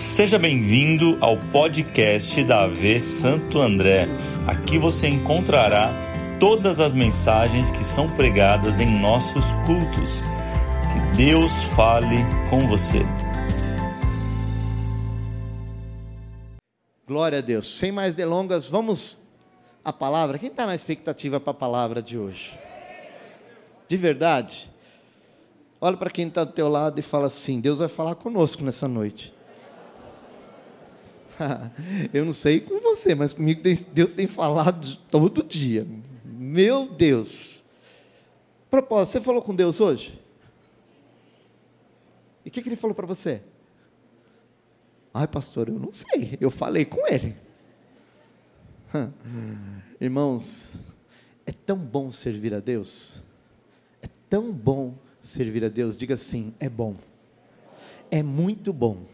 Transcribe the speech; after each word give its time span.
Seja 0.00 0.38
bem-vindo 0.38 1.18
ao 1.20 1.36
podcast 1.36 2.42
da 2.44 2.62
AV 2.62 2.98
Santo 3.02 3.60
André. 3.60 4.08
Aqui 4.46 4.78
você 4.78 5.06
encontrará 5.06 5.92
todas 6.40 6.80
as 6.80 6.94
mensagens 6.94 7.68
que 7.68 7.84
são 7.84 8.08
pregadas 8.16 8.80
em 8.80 8.98
nossos 8.98 9.44
cultos. 9.66 10.22
Que 10.90 11.16
Deus 11.18 11.52
fale 11.76 12.16
com 12.48 12.66
você. 12.66 13.00
Glória 17.06 17.38
a 17.38 17.42
Deus. 17.42 17.78
Sem 17.78 17.92
mais 17.92 18.14
delongas, 18.14 18.70
vamos 18.70 19.18
à 19.84 19.92
palavra. 19.92 20.38
Quem 20.38 20.48
está 20.48 20.64
na 20.64 20.74
expectativa 20.74 21.38
para 21.38 21.50
a 21.50 21.54
palavra 21.54 22.00
de 22.00 22.16
hoje? 22.16 22.58
De 23.86 23.98
verdade? 23.98 24.70
Olha 25.78 25.98
para 25.98 26.08
quem 26.08 26.26
está 26.26 26.42
do 26.42 26.52
teu 26.52 26.70
lado 26.70 26.98
e 26.98 27.02
fala 27.02 27.26
assim: 27.26 27.60
Deus 27.60 27.80
vai 27.80 27.88
falar 27.88 28.14
conosco 28.14 28.64
nessa 28.64 28.88
noite. 28.88 29.38
Eu 32.12 32.24
não 32.24 32.32
sei 32.32 32.60
com 32.60 32.80
você, 32.80 33.14
mas 33.14 33.32
comigo 33.32 33.62
Deus 33.92 34.12
tem 34.12 34.26
falado 34.26 34.96
todo 35.10 35.42
dia. 35.42 35.86
Meu 36.24 36.86
Deus. 36.86 37.64
Propósito, 38.70 39.12
você 39.12 39.20
falou 39.20 39.42
com 39.42 39.54
Deus 39.54 39.80
hoje? 39.80 40.20
E 42.44 42.48
o 42.48 42.52
que, 42.52 42.62
que 42.62 42.68
ele 42.68 42.76
falou 42.76 42.94
para 42.94 43.06
você? 43.06 43.42
Ai, 45.12 45.26
pastor, 45.26 45.68
eu 45.68 45.78
não 45.78 45.92
sei. 45.92 46.38
Eu 46.40 46.50
falei 46.50 46.84
com 46.84 47.06
ele. 47.06 47.36
Irmãos, 50.00 50.76
é 51.44 51.52
tão 51.52 51.76
bom 51.76 52.12
servir 52.12 52.54
a 52.54 52.60
Deus. 52.60 53.22
É 54.00 54.08
tão 54.28 54.52
bom 54.52 54.94
servir 55.20 55.64
a 55.64 55.68
Deus. 55.68 55.96
Diga 55.96 56.14
assim: 56.14 56.54
é 56.60 56.68
bom. 56.68 56.94
É 58.10 58.22
muito 58.22 58.72
bom 58.72 59.04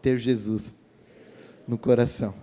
ter 0.00 0.16
Jesus 0.16 0.77
no 1.68 1.76
coração. 1.76 2.34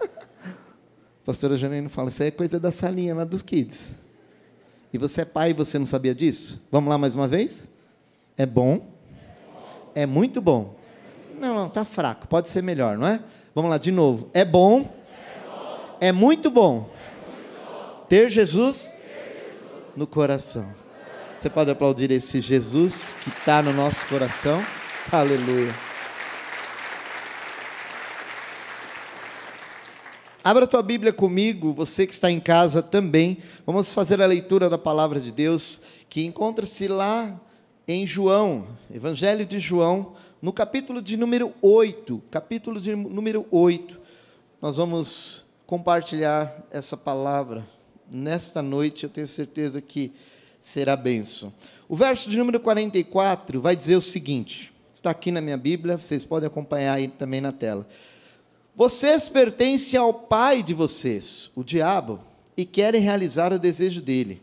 pastora 1.24 1.58
Janine 1.58 1.90
fala: 1.90 2.08
Isso 2.08 2.22
é 2.22 2.30
coisa 2.30 2.58
da 2.58 2.72
salinha 2.72 3.14
lá 3.14 3.24
dos 3.24 3.42
kids. 3.42 3.94
E 4.90 4.96
você 4.96 5.20
é 5.20 5.24
pai 5.24 5.50
e 5.50 5.52
você 5.52 5.78
não 5.78 5.86
sabia 5.86 6.14
disso? 6.14 6.62
Vamos 6.72 6.88
lá 6.88 6.96
mais 6.96 7.14
uma 7.14 7.28
vez? 7.28 7.68
É 8.36 8.46
bom. 8.46 8.86
É 9.94 10.06
muito 10.06 10.40
bom. 10.40 10.76
Não, 11.38 11.54
não, 11.54 11.68
tá 11.68 11.84
fraco. 11.84 12.26
Pode 12.26 12.48
ser 12.48 12.62
melhor, 12.62 12.96
não 12.96 13.06
é? 13.06 13.20
Vamos 13.54 13.70
lá 13.70 13.76
de 13.76 13.90
novo. 13.90 14.30
É 14.32 14.44
bom. 14.44 14.88
É 16.00 16.12
muito 16.12 16.50
bom. 16.50 16.90
Ter 18.08 18.30
Jesus 18.30 18.94
no 19.96 20.06
coração. 20.06 20.66
Você 21.36 21.50
pode 21.50 21.70
aplaudir 21.70 22.10
esse 22.10 22.40
Jesus 22.40 23.14
que 23.22 23.30
está 23.30 23.60
no 23.62 23.72
nosso 23.72 24.06
coração? 24.06 24.64
Aleluia. 25.10 25.93
Abra 30.46 30.64
a 30.64 30.68
tua 30.68 30.82
Bíblia 30.82 31.10
comigo, 31.10 31.72
você 31.72 32.06
que 32.06 32.12
está 32.12 32.30
em 32.30 32.38
casa 32.38 32.82
também. 32.82 33.38
Vamos 33.64 33.94
fazer 33.94 34.20
a 34.20 34.26
leitura 34.26 34.68
da 34.68 34.76
palavra 34.76 35.18
de 35.18 35.32
Deus, 35.32 35.80
que 36.06 36.22
encontra-se 36.22 36.86
lá 36.86 37.40
em 37.88 38.06
João, 38.06 38.66
Evangelho 38.94 39.46
de 39.46 39.58
João, 39.58 40.12
no 40.42 40.52
capítulo 40.52 41.00
de 41.00 41.16
número 41.16 41.54
8. 41.62 42.22
Capítulo 42.30 42.78
de 42.78 42.94
número 42.94 43.46
8. 43.50 43.98
Nós 44.60 44.76
vamos 44.76 45.46
compartilhar 45.66 46.54
essa 46.70 46.94
palavra 46.94 47.66
nesta 48.12 48.60
noite, 48.60 49.04
eu 49.04 49.08
tenho 49.08 49.26
certeza 49.26 49.80
que 49.80 50.12
será 50.60 50.94
benção. 50.94 51.54
O 51.88 51.96
verso 51.96 52.28
de 52.28 52.36
número 52.36 52.60
44 52.60 53.62
vai 53.62 53.74
dizer 53.74 53.96
o 53.96 54.02
seguinte: 54.02 54.70
está 54.92 55.08
aqui 55.08 55.32
na 55.32 55.40
minha 55.40 55.56
Bíblia, 55.56 55.96
vocês 55.96 56.22
podem 56.22 56.48
acompanhar 56.48 56.92
aí 56.92 57.08
também 57.08 57.40
na 57.40 57.50
tela. 57.50 57.88
Vocês 58.76 59.28
pertencem 59.28 59.98
ao 59.98 60.12
pai 60.12 60.60
de 60.60 60.74
vocês, 60.74 61.50
o 61.54 61.62
diabo, 61.62 62.20
e 62.56 62.64
querem 62.64 63.00
realizar 63.00 63.52
o 63.52 63.58
desejo 63.58 64.02
dele. 64.02 64.42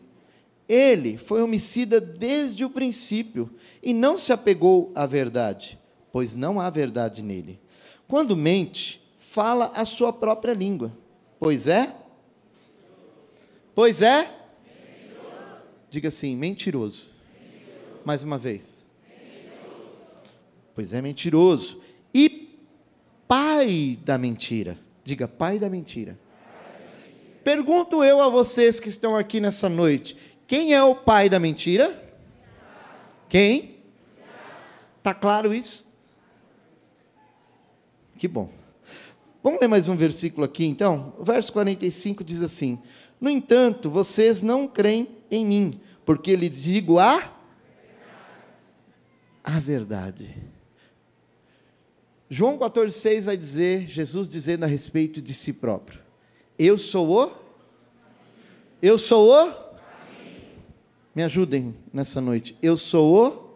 Ele 0.66 1.18
foi 1.18 1.42
homicida 1.42 2.00
desde 2.00 2.64
o 2.64 2.70
princípio 2.70 3.50
e 3.82 3.92
não 3.92 4.16
se 4.16 4.32
apegou 4.32 4.90
à 4.94 5.04
verdade, 5.04 5.78
pois 6.10 6.34
não 6.34 6.58
há 6.58 6.70
verdade 6.70 7.22
nele. 7.22 7.60
Quando 8.08 8.34
mente, 8.34 9.02
fala 9.18 9.72
a 9.74 9.84
sua 9.84 10.12
própria 10.12 10.54
língua. 10.54 10.96
Pois 11.38 11.68
é? 11.68 11.94
Pois 13.74 14.00
é? 14.00 14.22
Mentiroso. 14.22 15.62
Diga 15.90 16.08
assim, 16.08 16.36
mentiroso. 16.36 17.10
mentiroso. 17.38 18.02
Mais 18.04 18.22
uma 18.22 18.38
vez. 18.38 18.84
Mentiroso. 19.06 19.90
Pois 20.74 20.92
é, 20.94 21.02
mentiroso. 21.02 21.82
E 22.14 22.51
pai 23.32 23.98
da 24.04 24.18
mentira. 24.18 24.78
Diga, 25.02 25.26
pai 25.26 25.58
da 25.58 25.70
mentira. 25.70 26.18
Pergunto 27.42 28.04
eu 28.04 28.20
a 28.20 28.28
vocês 28.28 28.78
que 28.78 28.90
estão 28.90 29.16
aqui 29.16 29.40
nessa 29.40 29.70
noite: 29.70 30.14
quem 30.46 30.74
é 30.74 30.82
o 30.82 30.94
pai 30.94 31.30
da 31.30 31.40
mentira? 31.40 31.98
Quem? 33.30 33.78
Tá 35.02 35.14
claro 35.14 35.54
isso? 35.54 35.86
Que 38.18 38.28
bom. 38.28 38.50
Vamos 39.42 39.62
ler 39.62 39.66
mais 39.66 39.88
um 39.88 39.96
versículo 39.96 40.44
aqui 40.44 40.66
então? 40.66 41.14
O 41.18 41.24
verso 41.24 41.50
45 41.54 42.22
diz 42.22 42.42
assim: 42.42 42.78
No 43.18 43.30
entanto, 43.30 43.88
vocês 43.88 44.42
não 44.42 44.68
creem 44.68 45.08
em 45.30 45.46
mim, 45.46 45.80
porque 46.04 46.36
lhes 46.36 46.62
digo 46.62 46.98
a 46.98 47.32
a 49.42 49.58
verdade. 49.58 50.51
João 52.34 52.56
14,6 52.56 53.24
vai 53.24 53.36
dizer, 53.36 53.86
Jesus 53.86 54.26
dizendo 54.26 54.64
a 54.64 54.66
respeito 54.66 55.20
de 55.20 55.34
si 55.34 55.52
próprio: 55.52 56.00
Eu 56.58 56.78
sou 56.78 57.26
o. 57.26 57.30
Eu 58.80 58.96
sou 58.96 59.30
o. 59.30 59.54
Me 61.14 61.22
ajudem 61.24 61.76
nessa 61.92 62.22
noite. 62.22 62.56
Eu 62.62 62.78
sou 62.78 63.14
o. 63.14 63.52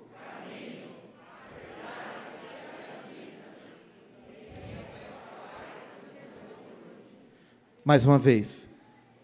Mais 7.82 8.04
uma 8.04 8.18
vez. 8.18 8.68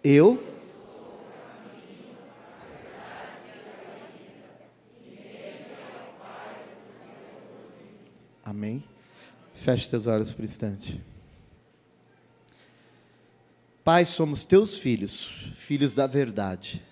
Eu. 0.03 0.43
Amém. 8.43 8.92
Feche 9.63 9.89
teus 9.89 10.09
olhos 10.09 10.33
por 10.33 10.45
instante. 10.45 11.01
Pai, 13.85 14.05
somos 14.05 14.45
teus 14.45 14.77
filhos, 14.77 15.53
filhos 15.55 15.95
da 15.95 16.05
verdade. 16.09 16.83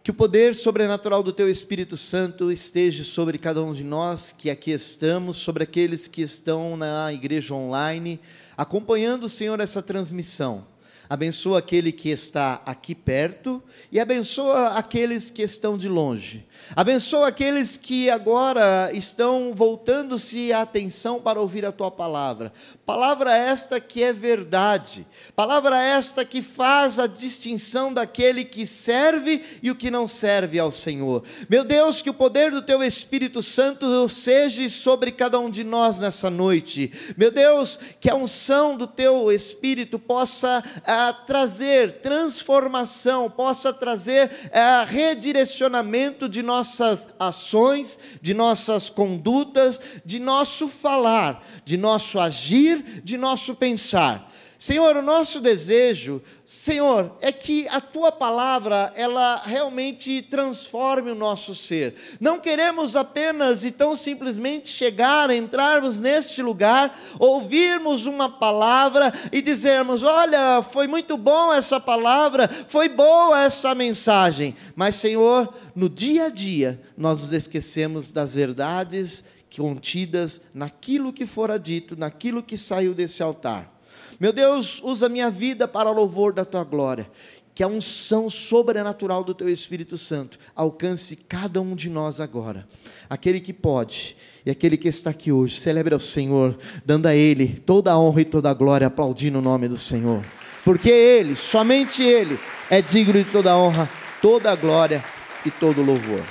Que 0.00 0.12
o 0.12 0.14
poder 0.14 0.54
sobrenatural 0.54 1.20
do 1.20 1.32
teu 1.32 1.50
Espírito 1.50 1.96
Santo 1.96 2.52
esteja 2.52 3.02
sobre 3.02 3.38
cada 3.38 3.60
um 3.60 3.72
de 3.72 3.82
nós 3.82 4.30
que 4.30 4.50
aqui 4.50 4.70
estamos, 4.70 5.36
sobre 5.38 5.64
aqueles 5.64 6.06
que 6.06 6.22
estão 6.22 6.76
na 6.76 7.12
igreja 7.12 7.54
online, 7.54 8.20
acompanhando, 8.56 9.28
Senhor, 9.28 9.58
essa 9.58 9.82
transmissão 9.82 10.64
abençoa 11.10 11.58
aquele 11.58 11.90
que 11.90 12.08
está 12.08 12.62
aqui 12.64 12.94
perto 12.94 13.60
e 13.90 13.98
abençoa 13.98 14.68
aqueles 14.68 15.28
que 15.28 15.42
estão 15.42 15.76
de 15.76 15.88
longe. 15.88 16.46
Abençoa 16.76 17.26
aqueles 17.26 17.76
que 17.76 18.08
agora 18.08 18.92
estão 18.92 19.52
voltando-se 19.52 20.52
a 20.52 20.62
atenção 20.62 21.20
para 21.20 21.40
ouvir 21.40 21.66
a 21.66 21.72
tua 21.72 21.90
palavra. 21.90 22.52
Palavra 22.86 23.36
esta 23.36 23.80
que 23.80 24.04
é 24.04 24.12
verdade. 24.12 25.04
Palavra 25.34 25.82
esta 25.82 26.24
que 26.24 26.40
faz 26.40 27.00
a 27.00 27.08
distinção 27.08 27.92
daquele 27.92 28.44
que 28.44 28.64
serve 28.64 29.42
e 29.60 29.68
o 29.68 29.74
que 29.74 29.90
não 29.90 30.06
serve 30.06 30.60
ao 30.60 30.70
Senhor. 30.70 31.24
Meu 31.48 31.64
Deus, 31.64 32.02
que 32.02 32.10
o 32.10 32.14
poder 32.14 32.52
do 32.52 32.62
teu 32.62 32.84
Espírito 32.84 33.42
Santo 33.42 34.08
seja 34.08 34.60
sobre 34.68 35.10
cada 35.10 35.40
um 35.40 35.50
de 35.50 35.64
nós 35.64 35.98
nessa 35.98 36.30
noite. 36.30 36.92
Meu 37.16 37.32
Deus, 37.32 37.80
que 37.98 38.08
a 38.10 38.14
unção 38.14 38.76
do 38.76 38.86
teu 38.86 39.32
Espírito 39.32 39.98
possa 39.98 40.62
ah, 41.08 41.12
trazer 41.12 42.00
transformação, 42.00 43.30
possa 43.30 43.72
trazer 43.72 44.30
é, 44.50 44.84
redirecionamento 44.84 46.28
de 46.28 46.42
nossas 46.42 47.08
ações, 47.18 47.98
de 48.20 48.34
nossas 48.34 48.90
condutas, 48.90 49.80
de 50.04 50.18
nosso 50.18 50.68
falar, 50.68 51.44
de 51.64 51.76
nosso 51.76 52.18
agir, 52.18 53.02
de 53.02 53.16
nosso 53.16 53.54
pensar. 53.54 54.30
Senhor, 54.60 54.94
o 54.94 55.00
nosso 55.00 55.40
desejo, 55.40 56.20
Senhor, 56.44 57.16
é 57.22 57.32
que 57.32 57.66
a 57.68 57.80
tua 57.80 58.12
palavra, 58.12 58.92
ela 58.94 59.40
realmente 59.42 60.20
transforme 60.20 61.10
o 61.10 61.14
nosso 61.14 61.54
ser. 61.54 61.94
Não 62.20 62.38
queremos 62.38 62.94
apenas 62.94 63.64
e 63.64 63.70
tão 63.70 63.96
simplesmente 63.96 64.68
chegar, 64.68 65.30
entrarmos 65.30 65.98
neste 65.98 66.42
lugar, 66.42 66.94
ouvirmos 67.18 68.04
uma 68.04 68.28
palavra 68.28 69.10
e 69.32 69.40
dizermos: 69.40 70.02
olha, 70.02 70.62
foi 70.62 70.86
muito 70.86 71.16
bom 71.16 71.50
essa 71.50 71.80
palavra, 71.80 72.46
foi 72.68 72.86
boa 72.86 73.42
essa 73.42 73.74
mensagem. 73.74 74.54
Mas, 74.76 74.96
Senhor, 74.96 75.54
no 75.74 75.88
dia 75.88 76.26
a 76.26 76.28
dia, 76.28 76.78
nós 76.98 77.22
nos 77.22 77.32
esquecemos 77.32 78.12
das 78.12 78.34
verdades 78.34 79.24
contidas 79.56 80.42
naquilo 80.52 81.14
que 81.14 81.24
fora 81.24 81.58
dito, 81.58 81.96
naquilo 81.96 82.42
que 82.42 82.58
saiu 82.58 82.92
desse 82.92 83.22
altar. 83.22 83.79
Meu 84.20 84.34
Deus, 84.34 84.82
usa 84.84 85.08
minha 85.08 85.30
vida 85.30 85.66
para 85.66 85.90
louvor 85.90 86.34
da 86.34 86.44
tua 86.44 86.62
glória. 86.62 87.10
Que 87.54 87.62
a 87.62 87.66
unção 87.66 88.28
sobrenatural 88.28 89.24
do 89.24 89.34
teu 89.34 89.48
Espírito 89.48 89.96
Santo 89.96 90.38
alcance 90.54 91.16
cada 91.16 91.58
um 91.62 91.74
de 91.74 91.88
nós 91.88 92.20
agora. 92.20 92.68
Aquele 93.08 93.40
que 93.40 93.54
pode 93.54 94.14
e 94.44 94.50
aquele 94.50 94.76
que 94.76 94.88
está 94.88 95.08
aqui 95.08 95.32
hoje, 95.32 95.58
celebre 95.58 95.94
ao 95.94 96.00
Senhor, 96.00 96.58
dando 96.84 97.06
a 97.06 97.14
Ele 97.14 97.60
toda 97.64 97.92
a 97.92 97.98
honra 97.98 98.20
e 98.20 98.24
toda 98.26 98.50
a 98.50 98.54
glória, 98.54 98.86
aplaudindo 98.86 99.38
o 99.38 99.42
nome 99.42 99.68
do 99.68 99.78
Senhor. 99.78 100.22
Porque 100.64 100.90
Ele, 100.90 101.34
somente 101.34 102.02
Ele, 102.02 102.38
é 102.68 102.82
digno 102.82 103.14
de 103.14 103.24
toda 103.24 103.52
a 103.52 103.58
honra, 103.58 103.88
toda 104.20 104.52
a 104.52 104.56
glória 104.56 105.02
e 105.44 105.50
todo 105.50 105.80
o 105.80 105.84
louvor. 105.84 106.22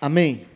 Amém. 0.00 0.53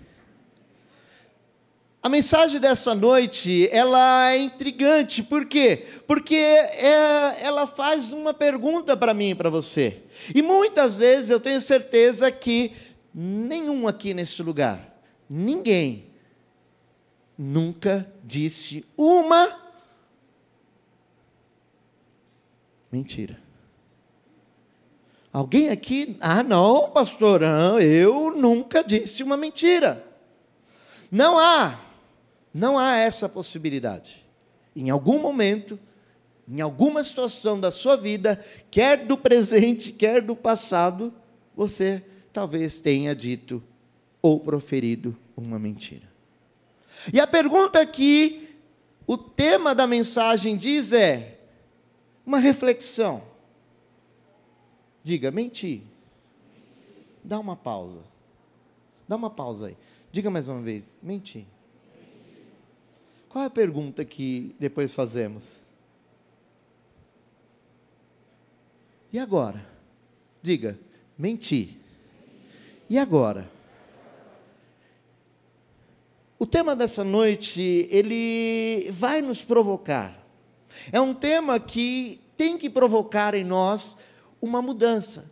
A 2.01 2.09
mensagem 2.09 2.61
dessa 2.61 2.95
noite, 2.95 3.69
ela 3.73 4.31
é 4.31 4.39
intrigante, 4.39 5.21
por 5.21 5.47
quê? 5.47 5.85
Porque 6.07 6.37
é, 6.37 7.43
ela 7.43 7.67
faz 7.67 8.13
uma 8.13 8.33
pergunta 8.33 8.97
para 8.97 9.13
mim 9.13 9.31
e 9.31 9.35
para 9.35 9.51
você. 9.51 10.03
E 10.33 10.41
muitas 10.41 10.99
vezes 10.99 11.29
eu 11.29 11.41
tenho 11.41 11.61
certeza 11.61 12.31
que 12.31 12.73
nenhum 13.13 13.89
aqui 13.89 14.15
nesse 14.15 14.41
lugar, 14.45 14.97
ninguém, 15.29 16.07
nunca 17.37 18.09
disse 18.23 18.85
uma 18.97 19.59
mentira. 22.93 23.41
Alguém 25.33 25.69
aqui, 25.69 26.17
ah 26.21 26.45
não, 26.45 26.91
pastorão, 26.91 27.81
eu 27.81 28.31
nunca 28.37 28.85
disse 28.85 29.25
uma 29.25 29.37
mentira. 29.37 30.05
Não 31.11 31.39
há. 31.39 31.88
Não 32.59 32.77
há 32.77 32.97
essa 32.97 33.29
possibilidade. 33.29 34.27
Em 34.75 34.91
algum 34.91 35.21
momento, 35.21 35.79
em 36.49 36.61
alguma 36.61 37.05
situação 37.05 37.61
da 37.61 37.71
sua 37.71 37.97
vida, 37.97 38.45
quer 38.69 39.07
do 39.07 39.17
presente, 39.17 39.93
quer 39.93 40.21
do 40.21 40.35
passado, 40.35 41.15
você 41.55 42.05
talvez 42.33 42.77
tenha 42.79 43.15
dito 43.15 43.63
ou 44.21 44.41
proferido 44.41 45.17
uma 45.37 45.57
mentira. 45.57 46.09
E 47.13 47.21
a 47.21 47.29
pergunta 47.29 47.87
que 47.87 48.59
o 49.07 49.17
tema 49.17 49.73
da 49.73 49.87
mensagem 49.87 50.57
diz 50.57 50.93
é 50.93 51.39
uma 52.27 52.41
reflexão. 52.41 53.23
Diga, 55.05 55.31
mentir. 55.31 55.83
Dá 57.23 57.39
uma 57.39 57.55
pausa. 57.55 58.03
Dá 59.07 59.15
uma 59.15 59.31
pausa 59.31 59.69
aí. 59.69 59.77
Diga 60.11 60.29
mais 60.29 60.49
uma 60.49 60.61
vez, 60.61 60.99
mentir. 61.01 61.47
Qual 63.29 63.45
é 63.45 63.47
a 63.47 63.51
pergunta 63.51 64.05
que 64.05 64.55
depois 64.59 64.95
fazemos? 64.95 65.61
E 69.13 69.19
agora? 69.19 69.65
Diga, 70.43 70.79
mentir. 71.17 71.77
E 72.89 72.99
agora? 72.99 73.51
O 76.39 76.47
tema 76.47 76.75
dessa 76.75 77.03
noite, 77.03 77.87
ele 77.91 78.91
vai 78.93 79.21
nos 79.21 79.45
provocar. 79.45 80.17
É 80.93 81.01
um 81.01 81.13
tema 81.13 81.59
que 81.59 82.21
tem 82.37 82.57
que 82.57 82.71
provocar 82.71 83.35
em 83.35 83.45
nós 83.45 83.97
uma 84.41 84.63
mudança. 84.63 85.31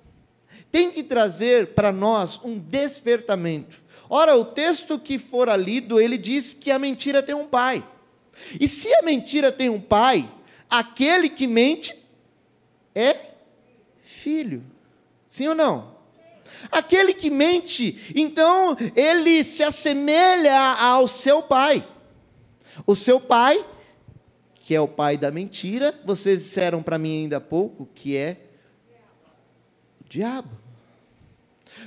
Tem 0.70 0.90
que 0.90 1.02
trazer 1.02 1.74
para 1.74 1.92
nós 1.92 2.40
um 2.42 2.58
despertamento. 2.58 3.80
Ora, 4.08 4.36
o 4.36 4.44
texto 4.44 4.98
que 4.98 5.18
fora 5.18 5.56
lido, 5.56 6.00
ele 6.00 6.16
diz 6.16 6.54
que 6.54 6.70
a 6.70 6.78
mentira 6.78 7.22
tem 7.22 7.34
um 7.34 7.46
pai. 7.46 7.86
E 8.60 8.68
se 8.68 8.92
a 8.94 9.02
mentira 9.02 9.50
tem 9.50 9.68
um 9.68 9.80
pai, 9.80 10.30
aquele 10.70 11.28
que 11.28 11.46
mente 11.46 11.96
é 12.94 13.32
filho. 14.00 14.64
Sim 15.26 15.48
ou 15.48 15.54
não? 15.54 15.96
Aquele 16.70 17.12
que 17.12 17.30
mente, 17.30 18.12
então 18.14 18.76
ele 18.94 19.42
se 19.44 19.62
assemelha 19.62 20.58
ao 20.78 21.06
seu 21.06 21.42
pai. 21.42 21.86
O 22.86 22.94
seu 22.94 23.20
pai, 23.20 23.64
que 24.54 24.74
é 24.74 24.80
o 24.80 24.88
pai 24.88 25.16
da 25.16 25.30
mentira, 25.30 25.98
vocês 26.04 26.42
disseram 26.42 26.82
para 26.82 26.98
mim 26.98 27.22
ainda 27.22 27.38
há 27.38 27.40
pouco 27.40 27.88
que 27.94 28.16
é 28.16 28.36
o 30.00 30.08
diabo. 30.08 30.65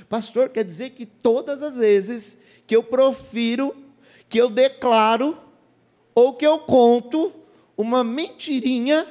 Pastor, 0.08 0.48
quer 0.48 0.64
dizer 0.64 0.90
que 0.90 1.06
todas 1.06 1.62
as 1.62 1.76
vezes 1.76 2.38
que 2.66 2.74
eu 2.74 2.82
profiro, 2.82 3.74
que 4.28 4.38
eu 4.38 4.50
declaro, 4.50 5.38
ou 6.14 6.34
que 6.34 6.46
eu 6.46 6.60
conto 6.60 7.32
uma 7.76 8.04
mentirinha, 8.04 9.06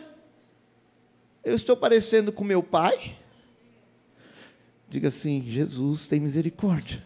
eu 1.43 1.55
estou 1.55 1.75
parecendo 1.75 2.31
com 2.31 2.43
meu 2.43 2.61
pai? 2.61 3.17
Diga 4.87 5.09
assim: 5.09 5.43
Jesus 5.47 6.07
tem 6.07 6.19
misericórdia. 6.19 7.03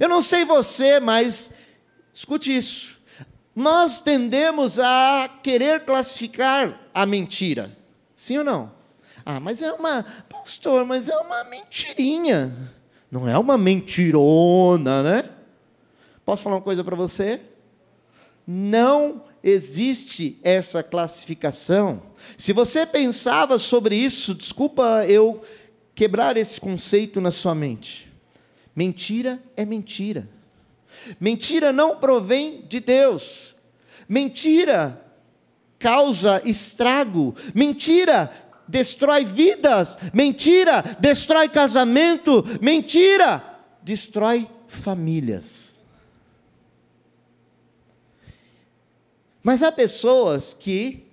Eu 0.00 0.08
não 0.08 0.22
sei 0.22 0.44
você, 0.44 1.00
mas 1.00 1.52
escute 2.12 2.54
isso. 2.54 3.00
Nós 3.54 4.00
tendemos 4.00 4.78
a 4.78 5.28
querer 5.42 5.84
classificar 5.84 6.88
a 6.94 7.04
mentira. 7.04 7.76
Sim 8.14 8.38
ou 8.38 8.44
não? 8.44 8.81
Ah, 9.24 9.40
mas 9.40 9.62
é 9.62 9.72
uma, 9.72 10.04
pastor, 10.28 10.84
mas 10.84 11.08
é 11.08 11.16
uma 11.16 11.44
mentirinha. 11.44 12.72
Não 13.10 13.28
é 13.28 13.38
uma 13.38 13.58
mentirona, 13.58 15.02
né? 15.02 15.30
Posso 16.24 16.42
falar 16.42 16.56
uma 16.56 16.62
coisa 16.62 16.82
para 16.82 16.96
você? 16.96 17.40
Não 18.46 19.24
existe 19.42 20.38
essa 20.42 20.82
classificação. 20.82 22.02
Se 22.36 22.52
você 22.52 22.86
pensava 22.86 23.58
sobre 23.58 23.96
isso, 23.96 24.34
desculpa 24.34 25.04
eu 25.06 25.42
quebrar 25.94 26.36
esse 26.36 26.60
conceito 26.60 27.20
na 27.20 27.30
sua 27.30 27.54
mente. 27.54 28.10
Mentira 28.74 29.42
é 29.56 29.64
mentira. 29.64 30.28
Mentira 31.20 31.72
não 31.72 31.96
provém 31.96 32.64
de 32.68 32.80
Deus. 32.80 33.56
Mentira 34.08 35.00
causa 35.78 36.40
estrago. 36.44 37.34
Mentira 37.54 38.30
destrói 38.72 39.24
vidas. 39.24 39.96
Mentira 40.14 40.82
destrói 40.98 41.50
casamento. 41.50 42.42
Mentira 42.60 43.60
destrói 43.82 44.48
famílias. 44.66 45.84
Mas 49.42 49.62
há 49.62 49.70
pessoas 49.70 50.54
que 50.54 51.06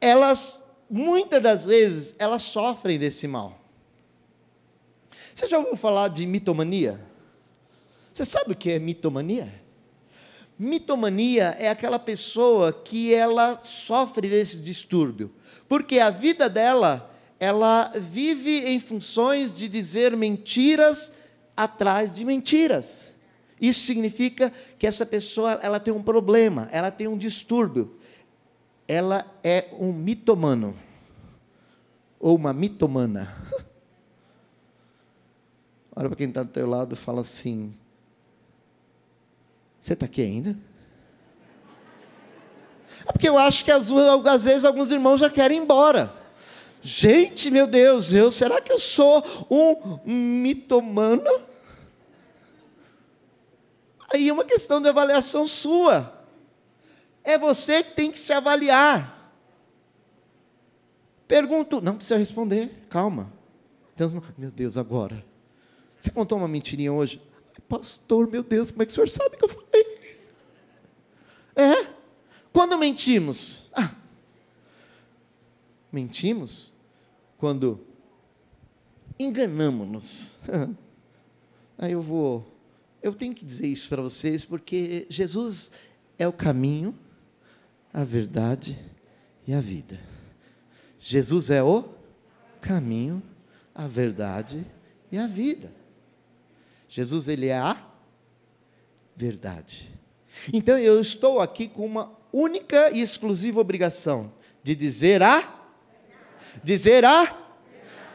elas 0.00 0.62
muitas 0.90 1.42
das 1.42 1.64
vezes 1.64 2.14
elas 2.18 2.42
sofrem 2.42 2.98
desse 2.98 3.26
mal. 3.26 3.58
Você 5.34 5.48
já 5.48 5.58
ouviu 5.58 5.76
falar 5.76 6.08
de 6.08 6.26
mitomania? 6.26 7.00
Você 8.12 8.26
sabe 8.26 8.52
o 8.52 8.56
que 8.56 8.72
é 8.72 8.78
mitomania? 8.78 9.59
Mitomania 10.62 11.56
é 11.58 11.70
aquela 11.70 11.98
pessoa 11.98 12.70
que 12.70 13.14
ela 13.14 13.64
sofre 13.64 14.28
desse 14.28 14.60
distúrbio, 14.60 15.32
porque 15.66 15.98
a 15.98 16.10
vida 16.10 16.50
dela, 16.50 17.10
ela 17.38 17.90
vive 17.96 18.68
em 18.68 18.78
funções 18.78 19.56
de 19.56 19.66
dizer 19.66 20.14
mentiras 20.14 21.10
atrás 21.56 22.14
de 22.14 22.26
mentiras. 22.26 23.14
Isso 23.58 23.86
significa 23.86 24.52
que 24.78 24.86
essa 24.86 25.06
pessoa, 25.06 25.52
ela 25.62 25.80
tem 25.80 25.94
um 25.94 26.02
problema, 26.02 26.68
ela 26.70 26.90
tem 26.90 27.08
um 27.08 27.16
distúrbio. 27.16 27.96
Ela 28.86 29.24
é 29.42 29.68
um 29.78 29.94
mitomano 29.94 30.76
ou 32.18 32.36
uma 32.36 32.52
mitomana. 32.52 33.34
Olha 35.96 36.10
para 36.10 36.16
quem 36.16 36.28
está 36.28 36.42
do 36.42 36.50
teu 36.50 36.68
lado 36.68 36.92
e 36.92 36.98
fala 36.98 37.22
assim: 37.22 37.74
você 39.80 39.94
está 39.94 40.06
aqui 40.06 40.22
ainda? 40.22 40.56
É 43.06 43.12
porque 43.12 43.28
eu 43.28 43.38
acho 43.38 43.64
que 43.64 43.70
às, 43.70 43.90
vezes 44.44 44.64
alguns 44.64 44.90
irmãos 44.90 45.18
já 45.18 45.30
querem 45.30 45.58
ir 45.58 45.62
embora. 45.62 46.14
Gente, 46.82 47.50
meu 47.50 47.66
Deus, 47.66 48.12
eu, 48.12 48.30
será 48.30 48.60
que 48.60 48.72
eu 48.72 48.78
sou 48.78 49.22
um 49.50 50.06
mitomano? 50.06 51.42
Aí 54.12 54.28
é 54.28 54.32
uma 54.32 54.44
questão 54.44 54.80
de 54.80 54.88
avaliação 54.88 55.46
sua. 55.46 56.20
É 57.22 57.38
você 57.38 57.82
que 57.82 57.92
tem 57.92 58.10
que 58.10 58.18
se 58.18 58.32
avaliar. 58.32 59.32
Pergunto, 61.28 61.80
não 61.80 61.96
precisa 61.96 62.16
responder, 62.16 62.86
calma. 62.88 63.32
meu 64.36 64.50
Deus, 64.50 64.76
agora. 64.76 65.24
Você 65.98 66.10
contou 66.10 66.38
uma 66.38 66.48
mentirinha 66.48 66.92
hoje? 66.92 67.20
Pastor, 67.68 68.28
meu 68.28 68.42
Deus, 68.42 68.70
como 68.70 68.82
é 68.82 68.86
que 68.86 68.90
o 68.90 68.94
senhor 68.94 69.08
sabe 69.08 69.36
que 69.36 69.44
eu 69.44 69.48
falei? 69.48 69.69
Quando 72.52 72.76
mentimos? 72.78 73.70
Ah, 73.72 73.94
mentimos 75.92 76.74
quando 77.38 77.86
enganamos-nos. 79.18 80.40
Aí 81.78 81.92
eu 81.92 82.02
vou. 82.02 82.46
Eu 83.02 83.14
tenho 83.14 83.34
que 83.34 83.44
dizer 83.44 83.66
isso 83.66 83.88
para 83.88 84.02
vocês, 84.02 84.44
porque 84.44 85.06
Jesus 85.08 85.72
é 86.18 86.28
o 86.28 86.32
caminho, 86.32 86.94
a 87.92 88.04
verdade 88.04 88.78
e 89.46 89.54
a 89.54 89.60
vida. 89.60 89.98
Jesus 90.98 91.50
é 91.50 91.62
o 91.62 91.88
caminho, 92.60 93.22
a 93.74 93.86
verdade 93.86 94.66
e 95.10 95.16
a 95.16 95.26
vida. 95.26 95.72
Jesus, 96.88 97.26
ele 97.28 97.46
é 97.46 97.56
a 97.56 97.88
verdade. 99.16 99.90
Então 100.52 100.78
eu 100.78 101.00
estou 101.00 101.40
aqui 101.40 101.68
com 101.68 101.86
uma 101.86 102.19
única 102.32 102.90
e 102.90 103.00
exclusiva 103.00 103.60
obrigação 103.60 104.32
de 104.62 104.74
dizer 104.74 105.22
a 105.22 105.42
dizer 106.62 107.04
a 107.04 107.36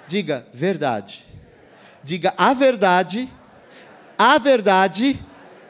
diga 0.08 0.48
verdade. 0.54 1.26
Diga 2.04 2.34
a 2.38 2.54
verdade. 2.54 3.32
A 4.18 4.38
verdade. 4.38 5.20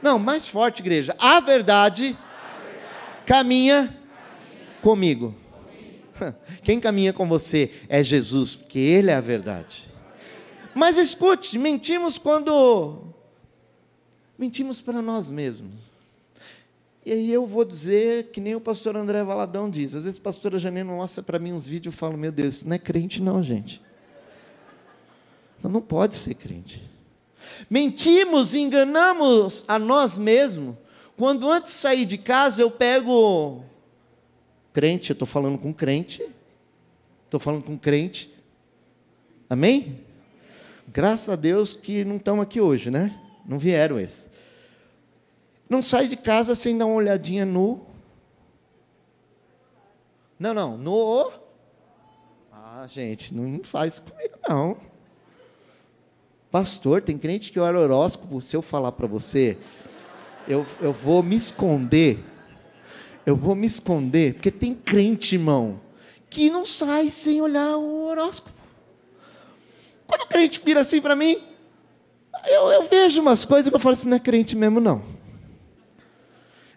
Não, 0.02 0.20
mais 0.20 0.48
forte, 0.48 0.80
igreja. 0.80 1.16
A 1.18 1.40
verdade 1.40 2.18
caminha 3.26 3.98
comigo. 4.82 5.34
Quem 6.62 6.80
caminha 6.80 7.14
com 7.14 7.28
você 7.28 7.72
é 7.90 8.04
Jesus, 8.04 8.56
porque 8.56 8.80
Ele 8.80 9.10
é 9.10 9.16
a 9.16 9.22
verdade. 9.22 9.90
Mas 10.74 10.98
escute, 10.98 11.58
mentimos 11.58 12.18
quando 12.18 13.14
mentimos 14.38 14.82
para 14.82 15.02
nós 15.02 15.30
mesmos. 15.30 15.95
E 17.06 17.12
aí 17.12 17.32
eu 17.32 17.46
vou 17.46 17.64
dizer 17.64 18.32
que 18.32 18.42
nem 18.42 18.56
o 18.56 18.60
pastor 18.60 18.98
André 18.98 19.24
Valadão 19.24 19.70
diz. 19.70 19.94
Às 19.94 20.06
vezes 20.06 20.20
a 20.20 20.24
pastora 20.24 20.58
Janine 20.58 20.90
mostra 20.90 21.22
para 21.22 21.38
mim 21.38 21.54
uns 21.54 21.68
vídeos 21.68 21.94
e 21.94 21.96
eu 21.96 22.00
falo, 22.00 22.18
meu 22.18 22.32
Deus, 22.32 22.56
isso 22.56 22.68
não 22.68 22.76
é 22.76 22.80
crente 22.80 23.22
não, 23.22 23.44
gente. 23.44 23.80
Não, 25.62 25.70
não 25.70 25.82
pode 25.82 26.16
ser 26.16 26.34
crente. 26.34 26.84
Mentimos, 27.70 28.56
enganamos 28.56 29.64
a 29.68 29.78
nós 29.78 30.18
mesmos. 30.18 30.76
Quando 31.16 31.50
antes 31.50 31.74
de 31.74 31.78
sair 31.78 32.06
de 32.06 32.18
casa 32.18 32.64
eu 32.64 32.72
pego 32.72 33.64
crente, 34.74 35.12
eu 35.12 35.14
estou 35.14 35.28
falando 35.28 35.60
com 35.60 35.72
crente. 35.72 36.28
Estou 37.26 37.40
falando 37.40 37.64
com 37.64 37.78
crente. 37.78 38.34
Amém? 39.48 40.00
Graças 40.88 41.30
a 41.30 41.36
Deus 41.36 41.72
que 41.72 42.04
não 42.04 42.16
estão 42.16 42.42
aqui 42.42 42.60
hoje, 42.60 42.90
né? 42.90 43.16
Não 43.46 43.60
vieram 43.60 44.00
esses. 44.00 44.28
Não 45.70 45.82
sai 45.82 46.08
de 46.08 46.16
casa 46.16 46.54
sem 46.54 46.78
dar 46.78 46.86
uma 46.86 46.96
olhadinha 46.96 47.46
no. 47.46 47.82
Não, 50.40 50.54
não, 50.54 50.78
no. 50.78 51.32
Ah, 52.52 52.86
gente, 52.88 53.34
não 53.34 53.64
faz 53.64 54.00
comigo, 54.00 54.36
não. 54.48 54.78
Pastor, 56.52 57.02
tem 57.02 57.18
crente 57.18 57.52
que 57.52 57.60
olha 57.60 57.80
horóscopo, 57.80 58.42
se 58.42 58.56
eu 58.56 58.62
falar 58.62 58.92
para 58.92 59.08
você, 59.08 59.58
eu, 60.48 60.66
eu 60.82 60.94
vou 60.94 61.24
me 61.24 61.36
esconder. 61.36 62.24
Eu 63.26 63.36
vou 63.36 63.56
me 63.56 63.66
esconder, 63.66 64.36
porque 64.36 64.52
tem 64.52 64.74
crente, 64.74 65.36
irmão, 65.36 65.82
que 66.30 66.50
não 66.50 66.66
sai 66.66 67.10
sem 67.10 67.42
olhar 67.42 67.76
o 67.76 68.06
horóscopo. 68.06 68.56
Quando 70.06 70.22
o 70.22 70.28
crente 70.28 70.62
vira 70.64 70.82
assim 70.82 71.02
para 71.02 71.16
mim, 71.16 71.42
eu, 72.46 72.72
eu 72.72 72.84
vejo 72.84 73.22
umas 73.22 73.46
coisas 73.46 73.70
que 73.70 73.76
eu 73.76 73.80
falo 73.80 73.94
assim, 73.94 74.08
não 74.08 74.18
é 74.18 74.20
crente 74.20 74.56
mesmo, 74.56 74.80
não. 74.80 75.15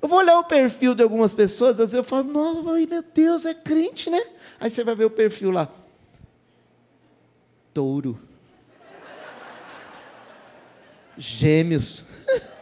Eu 0.01 0.09
vou 0.09 0.19
olhar 0.19 0.39
o 0.39 0.45
perfil 0.45 0.95
de 0.95 1.03
algumas 1.03 1.33
pessoas, 1.33 1.73
às 1.73 1.79
vezes 1.79 1.95
eu 1.95 2.05
falo, 2.05 2.25
nossa, 2.25 2.63
meu 2.63 3.03
Deus, 3.03 3.45
é 3.45 3.55
crente, 3.55 4.09
né? 4.09 4.23
Aí 4.61 4.71
você 4.71 4.85
vai 4.85 4.95
ver 4.95 5.05
o 5.05 5.11
perfil 5.11 5.51
lá. 5.51 5.69
Touro. 7.75 8.19
Gêmeos. 11.17 12.05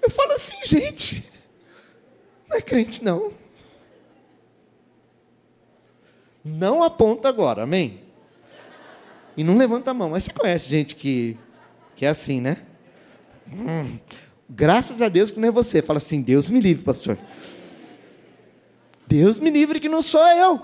Eu 0.00 0.10
falo 0.10 0.32
assim, 0.32 0.58
gente, 0.66 1.24
não 2.46 2.58
é 2.58 2.60
crente 2.60 3.02
não. 3.02 3.32
Não 6.44 6.82
aponta 6.82 7.26
agora, 7.26 7.62
amém? 7.62 8.02
E 9.34 9.42
não 9.42 9.56
levanta 9.56 9.90
a 9.90 9.94
mão. 9.94 10.10
Mas 10.10 10.24
você 10.24 10.32
conhece 10.32 10.68
gente 10.68 10.94
que, 10.94 11.38
que 11.96 12.04
é 12.04 12.08
assim, 12.10 12.40
né? 12.40 12.58
Hum, 13.50 13.98
Graças 14.56 15.02
a 15.02 15.08
Deus 15.08 15.32
que 15.32 15.40
não 15.40 15.48
é 15.48 15.50
você. 15.50 15.82
Fala 15.82 15.96
assim: 15.96 16.22
Deus 16.22 16.48
me 16.48 16.60
livre, 16.60 16.84
pastor. 16.84 17.18
Deus 19.04 19.38
me 19.40 19.50
livre 19.50 19.80
que 19.80 19.88
não 19.88 20.00
sou 20.00 20.24
eu. 20.28 20.62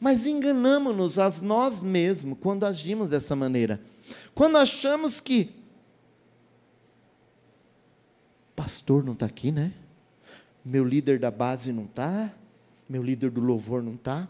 Mas 0.00 0.26
enganamos-nos 0.26 1.20
a 1.20 1.30
nós 1.42 1.84
mesmos 1.84 2.36
quando 2.40 2.66
agimos 2.66 3.10
dessa 3.10 3.36
maneira. 3.36 3.80
Quando 4.34 4.58
achamos 4.58 5.20
que. 5.20 5.54
Pastor 8.56 9.04
não 9.04 9.12
está 9.12 9.26
aqui, 9.26 9.52
né? 9.52 9.72
Meu 10.64 10.84
líder 10.84 11.20
da 11.20 11.30
base 11.30 11.72
não 11.72 11.84
está. 11.84 12.28
Meu 12.88 13.04
líder 13.04 13.30
do 13.30 13.40
louvor 13.40 13.84
não 13.84 13.94
está. 13.94 14.28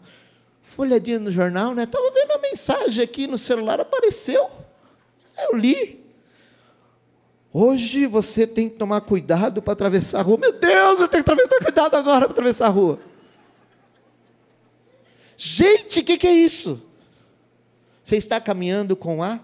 Folhadinha 0.61 1.19
no 1.19 1.31
jornal, 1.31 1.73
né? 1.73 1.83
Estava 1.83 2.11
vendo 2.11 2.31
a 2.31 2.37
mensagem 2.37 3.03
aqui 3.03 3.25
no 3.25 3.39
celular, 3.39 3.79
apareceu. 3.79 4.51
Eu 5.35 5.57
li. 5.57 6.02
Hoje 7.53 8.07
você 8.07 8.47
tem 8.47 8.67
que 8.67 8.77
tomar 8.77 9.01
cuidado 9.01 9.61
para 9.61 9.73
atravessar 9.73 10.19
a 10.19 10.23
rua. 10.23 10.39
Meu 10.39 10.59
Deus, 10.59 10.99
eu 10.99 11.07
tenho 11.07 11.23
que 11.23 11.29
tomar 11.29 11.47
cuidado 11.47 11.95
agora 11.95 12.25
para 12.25 12.31
atravessar 12.31 12.65
a 12.65 12.69
rua. 12.69 12.99
Gente, 15.37 15.99
o 15.99 16.03
que, 16.03 16.17
que 16.17 16.27
é 16.27 16.33
isso? 16.33 16.81
Você 18.01 18.17
está 18.17 18.41
caminhando 18.41 18.95
com 18.95 19.21
a. 19.21 19.39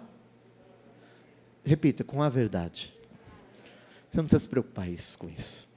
Repita, 1.63 2.03
com 2.03 2.23
a 2.23 2.29
verdade. 2.29 2.93
Você 4.09 4.17
não 4.17 4.25
precisa 4.25 4.39
se 4.39 4.49
preocupar 4.49 4.89
isso, 4.89 5.17
com 5.17 5.29
isso 5.29 5.68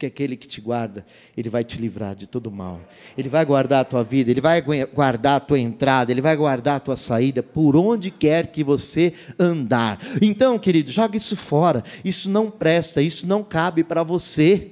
porque 0.00 0.06
aquele 0.06 0.34
que 0.34 0.48
te 0.48 0.62
guarda, 0.62 1.04
ele 1.36 1.50
vai 1.50 1.62
te 1.62 1.78
livrar 1.78 2.14
de 2.14 2.26
todo 2.26 2.50
mal. 2.50 2.80
Ele 3.18 3.28
vai 3.28 3.44
guardar 3.44 3.82
a 3.82 3.84
tua 3.84 4.02
vida, 4.02 4.30
ele 4.30 4.40
vai 4.40 4.62
guardar 4.62 5.36
a 5.36 5.40
tua 5.40 5.58
entrada, 5.58 6.10
ele 6.10 6.22
vai 6.22 6.34
guardar 6.34 6.76
a 6.76 6.80
tua 6.80 6.96
saída, 6.96 7.42
por 7.42 7.76
onde 7.76 8.10
quer 8.10 8.46
que 8.46 8.64
você 8.64 9.12
andar. 9.38 10.00
Então, 10.22 10.58
querido, 10.58 10.90
joga 10.90 11.18
isso 11.18 11.36
fora. 11.36 11.84
Isso 12.02 12.30
não 12.30 12.50
presta, 12.50 13.02
isso 13.02 13.26
não 13.26 13.44
cabe 13.44 13.84
para 13.84 14.02
você. 14.02 14.70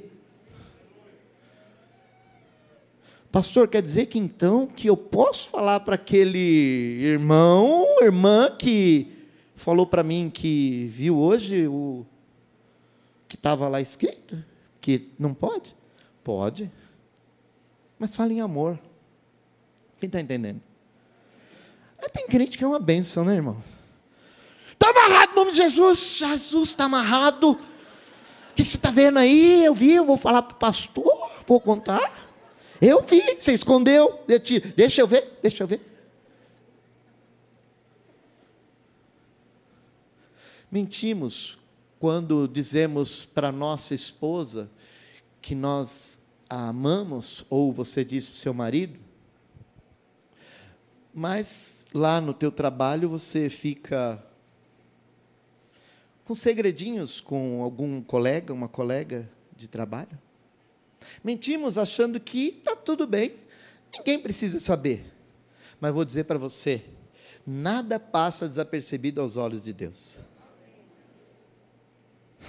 Pastor, 3.31 3.69
quer 3.69 3.83
dizer 3.83 4.07
que 4.07 4.19
então 4.19 4.67
que 4.67 4.89
eu 4.89 4.97
posso 4.97 5.51
falar 5.51 5.81
para 5.81 5.97
aquele 5.97 7.03
irmão, 7.03 7.85
irmã 8.01 8.51
que 8.59 9.09
falou 9.55 9.87
para 9.87 10.03
mim 10.03 10.31
que 10.33 10.87
viu 10.91 11.19
hoje 11.19 11.67
o 11.67 12.07
que 13.29 13.37
estava 13.37 13.69
lá 13.69 13.79
escrito? 13.79 14.49
Que 14.89 15.11
não 15.19 15.35
pode? 15.35 15.77
Pode. 16.25 16.73
Mas 17.99 18.15
fala 18.15 18.33
em 18.33 18.41
amor. 18.41 18.79
Quem 19.99 20.07
está 20.07 20.19
entendendo? 20.19 20.63
Ah, 22.03 22.09
tem 22.09 22.27
crente 22.27 22.57
que 22.57 22.65
é 22.65 22.67
uma 22.67 22.81
benção, 22.81 23.23
né, 23.23 23.35
irmão? 23.35 23.63
Está 24.73 24.89
amarrado 24.89 25.33
em 25.33 25.35
nome 25.35 25.51
de 25.51 25.59
Jesus. 25.59 26.17
Jesus 26.17 26.71
está 26.71 26.85
amarrado. 26.85 27.51
O 27.51 27.59
que, 28.55 28.65
que 28.65 28.71
você 28.71 28.79
está 28.79 28.91
vendo 28.91 29.19
aí? 29.19 29.63
Eu 29.63 29.75
vi, 29.75 29.93
eu 29.93 30.07
vou 30.07 30.17
falar 30.17 30.41
para 30.41 30.55
o 30.55 30.59
pastor, 30.59 31.43
vou 31.47 31.61
contar. 31.61 32.31
Eu 32.81 33.03
vi, 33.03 33.37
você 33.39 33.53
escondeu. 33.53 34.25
Deixa 34.75 35.03
eu 35.03 35.07
ver, 35.07 35.39
deixa 35.43 35.65
eu 35.65 35.69
ver. 35.69 35.83
Mentimos 40.71 41.59
quando 41.99 42.47
dizemos 42.47 43.25
para 43.25 43.51
nossa 43.51 43.95
esposa 43.95 44.71
que 45.41 45.55
nós 45.55 46.21
a 46.49 46.69
amamos, 46.69 47.45
ou 47.51 47.73
você 47.73 48.05
diz 48.05 48.27
para 48.27 48.35
o 48.35 48.39
seu 48.39 48.55
marido, 48.55 48.99
mas 51.13 51.85
lá 51.93 52.21
no 52.21 52.33
teu 52.33 52.51
trabalho 52.51 53.09
você 53.09 53.51
fica 53.51 54.25
com 56.25 56.35
segredinhos 56.35 57.21
com 57.21 57.63
algum 57.63 58.03
colega, 58.03 58.53
uma 58.53 58.69
colega 58.69 59.29
de 59.57 59.67
trabalho. 59.67 60.19
Mentimos 61.23 61.77
achando 61.77 62.21
que 62.21 62.59
está 62.59 62.77
tudo 62.77 63.07
bem, 63.07 63.37
ninguém 63.97 64.19
precisa 64.19 64.61
saber. 64.61 65.13
Mas 65.81 65.93
vou 65.93 66.05
dizer 66.05 66.25
para 66.25 66.39
você: 66.39 66.85
nada 67.47 67.99
passa 67.99 68.47
desapercebido 68.47 69.21
aos 69.21 69.37
olhos 69.37 69.65
de 69.65 69.73
Deus. 69.73 70.25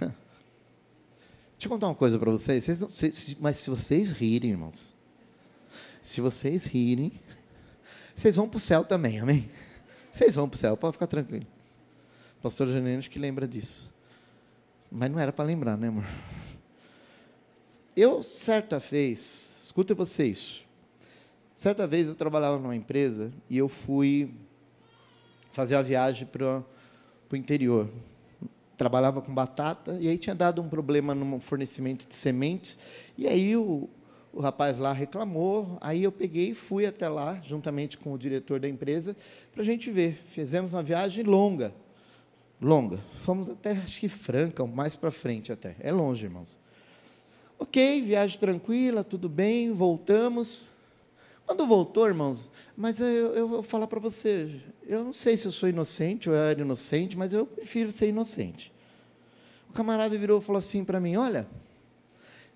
Deixa 1.60 1.66
eu 1.66 1.70
contar 1.70 1.88
uma 1.88 1.96
coisa 1.96 2.18
para 2.18 2.32
vocês. 2.32 2.64
vocês, 2.64 2.80
não, 2.80 2.90
se, 2.90 3.38
mas 3.40 3.58
se 3.58 3.70
vocês 3.70 4.12
rirem, 4.12 4.52
irmãos, 4.52 4.96
se 6.02 6.22
vocês 6.22 6.66
rirem, 6.66 7.12
vocês 8.16 8.36
vão 8.36 8.48
para 8.48 8.58
o 8.58 8.62
céu 8.62 8.84
também, 8.84 9.20
amém? 9.20 9.50
Vocês 10.12 10.36
vão 10.36 10.48
para 10.48 10.56
o 10.56 10.60
céu, 10.60 10.78
pode 10.78 10.94
ficar 10.94 11.08
tranquilo. 11.08 11.46
Pastor 12.42 12.70
Janine 12.70 13.04
que 13.04 13.20
lembra 13.20 13.48
disso. 13.48 13.94
Mas 14.92 15.12
não 15.12 15.20
era 15.20 15.32
para 15.32 15.46
lembrar, 15.46 15.78
né, 15.78 15.90
amor? 15.90 16.06
Eu, 17.96 18.24
certa 18.24 18.80
vez, 18.80 19.64
escuta 19.66 19.94
vocês. 19.94 20.66
Certa 21.54 21.86
vez 21.86 22.08
eu 22.08 22.16
trabalhava 22.16 22.58
numa 22.58 22.76
empresa 22.76 23.32
e 23.50 23.58
eu 23.58 23.68
fui 23.68 24.34
fazer 25.52 25.76
a 25.76 25.82
viagem 25.82 26.26
para 26.26 26.64
o 27.30 27.36
interior. 27.36 27.90
Trabalhava 28.80 29.22
com 29.22 29.34
batata, 29.34 29.98
e 30.00 30.08
aí 30.08 30.18
tinha 30.18 30.34
dado 30.34 30.62
um 30.62 30.70
problema 30.70 31.14
no 31.14 31.38
fornecimento 31.42 32.08
de 32.08 32.16
sementes, 32.16 32.80
e 33.18 33.28
aí 33.28 33.58
o, 33.58 33.90
o 34.32 34.40
rapaz 34.40 34.78
lá 34.78 34.94
reclamou, 34.94 35.78
aí 35.82 36.02
eu 36.02 36.14
peguei 36.14 36.52
e 36.52 36.54
fui 36.56 36.86
até 36.86 37.10
lá, 37.10 37.42
juntamente 37.44 37.98
com 37.98 38.14
o 38.14 38.18
diretor 38.18 38.58
da 38.58 38.70
empresa, 38.70 39.18
para 39.52 39.64
a 39.64 39.66
gente 39.66 39.92
ver. 39.92 40.22
Fizemos 40.28 40.74
uma 40.74 40.82
viagem 40.82 41.26
longa, 41.26 41.74
longa. 42.62 43.02
Fomos 43.20 43.50
até, 43.50 43.72
acho 43.72 44.00
que 44.00 44.08
Franca, 44.08 44.66
mais 44.66 44.96
para 44.96 45.12
frente 45.12 45.52
até. 45.52 45.76
É 45.82 45.92
longe, 45.92 46.26
irmãos. 46.26 46.58
Ok, 47.60 48.02
viagem 48.02 48.40
tranquila, 48.40 49.04
tudo 49.04 49.28
bem, 49.28 49.74
voltamos. 49.74 50.69
Quando 51.50 51.66
voltou, 51.66 52.06
irmãos, 52.06 52.52
mas 52.78 53.00
eu, 53.00 53.34
eu 53.34 53.48
vou 53.48 53.64
falar 53.64 53.88
para 53.88 54.00
você, 54.00 54.62
eu 54.86 55.04
não 55.04 55.12
sei 55.12 55.36
se 55.36 55.48
eu 55.48 55.52
sou 55.52 55.68
inocente 55.68 56.30
ou 56.30 56.36
eu 56.36 56.44
era 56.44 56.62
inocente, 56.62 57.18
mas 57.18 57.34
eu 57.34 57.44
prefiro 57.44 57.92
ser 57.92 58.08
inocente. 58.08 58.72
O 59.68 59.74
camarada 59.74 60.16
virou 60.16 60.40
e 60.40 60.44
falou 60.44 60.60
assim 60.60 60.84
para 60.86 61.00
mim: 61.00 61.16
Olha, 61.16 61.48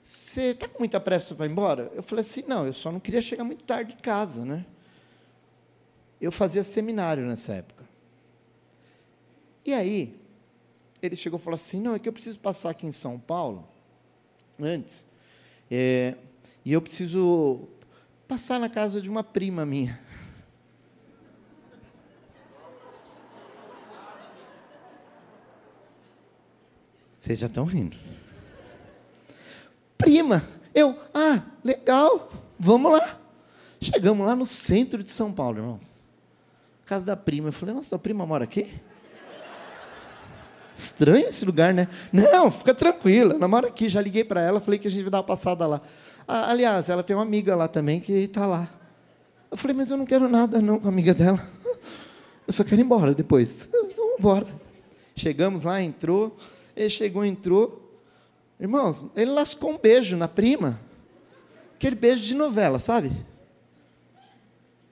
você 0.04 0.52
está 0.52 0.68
com 0.68 0.78
muita 0.78 1.00
pressa 1.00 1.34
para 1.34 1.48
ir 1.48 1.50
embora? 1.50 1.92
Eu 1.96 2.04
falei 2.04 2.20
assim: 2.20 2.44
Não, 2.48 2.68
eu 2.68 2.72
só 2.72 2.92
não 2.92 3.00
queria 3.00 3.20
chegar 3.20 3.44
muito 3.44 3.64
tarde 3.64 3.94
em 3.94 3.98
casa, 3.98 4.46
né? 4.46 4.64
Eu 6.22 6.32
fazia 6.32 6.64
seminário 6.64 7.26
nessa 7.26 7.52
época. 7.54 7.84
E 9.66 9.74
aí, 9.74 10.16
ele 11.02 11.16
chegou 11.16 11.40
e 11.40 11.42
falou 11.42 11.56
assim: 11.56 11.82
Não, 11.82 11.96
é 11.96 12.00
que 12.00 12.08
eu 12.08 12.14
preciso 12.14 12.38
passar 12.38 12.70
aqui 12.70 12.86
em 12.86 12.92
São 12.92 13.20
Paulo 13.20 13.68
antes, 14.62 15.08
é, 15.72 16.14
e 16.64 16.72
eu 16.72 16.80
preciso 16.80 17.68
passar 18.34 18.60
na 18.60 18.68
casa 18.68 19.00
de 19.00 19.08
uma 19.08 19.24
prima 19.24 19.64
minha. 19.64 20.00
Vocês 27.20 27.38
já 27.38 27.46
estão 27.46 27.64
rindo. 27.64 27.96
Prima, 29.96 30.50
eu, 30.74 31.00
ah, 31.14 31.44
legal, 31.64 32.32
vamos 32.58 32.94
lá. 32.94 33.20
Chegamos 33.80 34.26
lá 34.26 34.36
no 34.36 34.48
centro 34.48 35.04
de 35.04 35.12
São 35.12 35.32
Paulo, 35.32 35.60
irmãos. 35.60 35.94
Casa 36.88 37.06
da 37.06 37.16
prima. 37.16 37.50
Eu 37.50 37.54
falei, 37.54 37.76
nossa, 37.76 37.90
sua 37.90 38.00
prima 38.00 38.26
mora 38.26 38.46
aqui? 38.46 38.82
Estranho 40.76 41.28
esse 41.28 41.46
lugar, 41.46 41.74
né? 41.74 41.88
Não, 42.12 42.50
fica 42.50 42.74
tranquila, 42.74 43.36
ela 43.36 43.48
mora 43.48 43.68
aqui. 43.68 43.88
Já 43.90 44.02
liguei 44.02 44.24
para 44.24 44.42
ela, 44.42 44.60
falei 44.60 44.80
que 44.80 44.88
a 44.88 44.92
gente 44.92 45.04
vai 45.04 45.12
dar 45.12 45.18
uma 45.18 45.24
passada 45.24 45.66
lá. 45.68 45.82
Ah, 46.28 46.52
aliás, 46.52 46.90
ela 46.90 47.04
tem 47.04 47.16
uma 47.16 47.24
amiga 47.24 47.56
lá 47.56 47.68
também 47.68 48.00
que 48.00 48.12
está 48.14 48.46
lá. 48.46 48.68
Eu 49.52 49.58
falei, 49.58 49.76
mas 49.76 49.92
eu 49.92 49.98
não 49.98 50.06
quero 50.06 50.28
nada 50.28 50.60
não 50.62 50.80
com 50.80 50.88
a 50.88 50.92
amiga 50.92 51.14
dela. 51.14 51.48
Eu 52.48 52.52
só 52.52 52.64
quero 52.64 52.82
ir 52.82 52.84
embora 52.84 53.14
depois. 53.14 53.70
Vamos 53.72 54.20
embora. 54.20 54.48
Chegamos 55.16 55.62
lá, 55.62 55.82
entrou. 55.82 56.36
Ele 56.76 56.90
chegou, 56.90 57.24
entrou. 57.24 57.80
Irmãos, 58.60 59.06
ele 59.16 59.32
lascou 59.32 59.72
um 59.72 59.78
beijo 59.78 60.18
na 60.18 60.28
prima. 60.28 60.80
Aquele 61.76 61.96
beijo 61.96 62.24
de 62.24 62.34
novela, 62.34 62.80
sabe? 62.80 63.12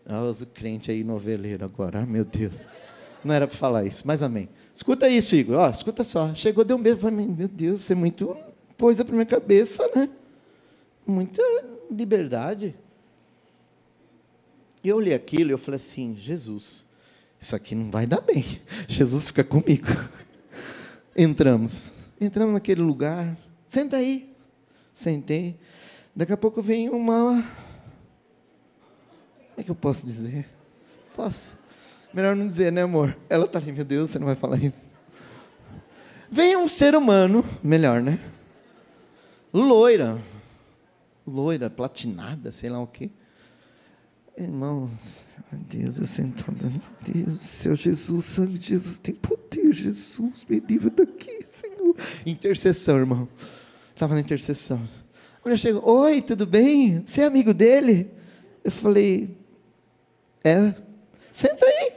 Ah, 0.06 0.22
o 0.24 0.46
crente 0.46 0.92
aí 0.92 1.04
noveleiro 1.04 1.64
agora, 1.64 2.02
ah, 2.02 2.06
meu 2.06 2.26
Deus. 2.26 2.68
Não 3.24 3.34
era 3.34 3.48
para 3.48 3.58
falar 3.58 3.86
isso, 3.86 4.04
mas 4.06 4.24
amém. 4.24 4.50
Escuta 4.74 5.08
isso, 5.08 5.36
Igor. 5.36 5.58
Ó, 5.58 5.70
escuta 5.70 6.04
só. 6.04 6.34
Chegou, 6.34 6.64
deu 6.64 6.78
um 6.78 6.82
beijo. 6.82 6.98
Falei, 6.98 7.28
meu 7.28 7.48
Deus, 7.48 7.82
você 7.82 7.94
é 7.94 7.96
muito 7.96 8.36
coisa 8.78 9.06
para 9.06 9.14
minha 9.14 9.26
cabeça, 9.26 9.90
né? 9.96 10.10
Muita 11.06 11.42
liberdade. 11.90 12.76
E 14.84 14.90
eu 14.90 14.98
olhei 14.98 15.14
aquilo 15.14 15.52
e 15.52 15.54
eu 15.54 15.58
falei 15.58 15.76
assim, 15.76 16.16
Jesus, 16.16 16.86
isso 17.40 17.56
aqui 17.56 17.76
não 17.76 17.92
vai 17.92 18.08
dar 18.08 18.22
bem. 18.22 18.60
Jesus 18.88 19.28
fica 19.28 19.44
comigo. 19.44 19.88
Entramos. 21.16 21.92
Entramos 22.20 22.54
naquele 22.54 22.82
lugar. 22.82 23.38
Senta 23.68 23.98
aí. 23.98 24.34
Sentei. 24.94 25.60
Daqui 26.16 26.34
a 26.34 26.38
pouco 26.38 26.62
vem 26.62 26.90
uma. 26.90 27.44
Como 29.50 29.58
é 29.58 29.64
que 29.64 29.72
eu 29.72 29.76
posso 29.76 30.06
dizer? 30.06 30.48
Posso. 31.16 31.61
Melhor 32.14 32.36
não 32.36 32.46
dizer, 32.46 32.72
né, 32.72 32.84
amor? 32.84 33.18
Ela 33.30 33.48
tá 33.48 33.60
ali, 33.60 33.72
meu 33.72 33.86
Deus, 33.86 34.10
você 34.10 34.20
não 34.20 34.26
vai 34.26 34.36
falar 34.36 34.58
isso. 34.62 34.88
Vem 36.30 36.56
um 36.58 36.68
ser 36.68 36.96
humano, 36.96 37.44
melhor, 37.64 38.02
né? 38.02 38.20
Loira. 39.54 40.18
Loira, 41.26 41.70
platinada, 41.70 42.52
sei 42.52 42.70
lá 42.70 42.82
o 42.82 42.88
quê. 42.88 43.10
Irmão, 44.38 44.90
Deus, 45.52 45.98
eu 45.98 46.08
sentado, 46.08 46.58
meu 46.62 46.82
Deus 47.26 47.42
céu, 47.42 47.76
Jesus, 47.76 48.26
sangue 48.26 48.58
de 48.58 48.70
Jesus 48.70 48.98
tem 48.98 49.14
poder, 49.14 49.74
Jesus, 49.74 50.46
me 50.50 50.60
livra 50.60 50.90
daqui, 50.90 51.46
Senhor. 51.46 51.96
Intercessão, 52.26 52.98
irmão. 52.98 53.28
Estava 53.94 54.14
na 54.14 54.22
intercessão. 54.22 54.82
A 55.38 55.44
mulher 55.44 55.58
chegou, 55.58 55.88
oi, 55.88 56.22
tudo 56.22 56.46
bem? 56.46 57.04
Você 57.06 57.22
é 57.22 57.26
amigo 57.26 57.54
dele? 57.54 58.10
Eu 58.64 58.72
falei, 58.72 59.38
é. 60.44 60.74
Senta 61.32 61.66
aí. 61.66 61.94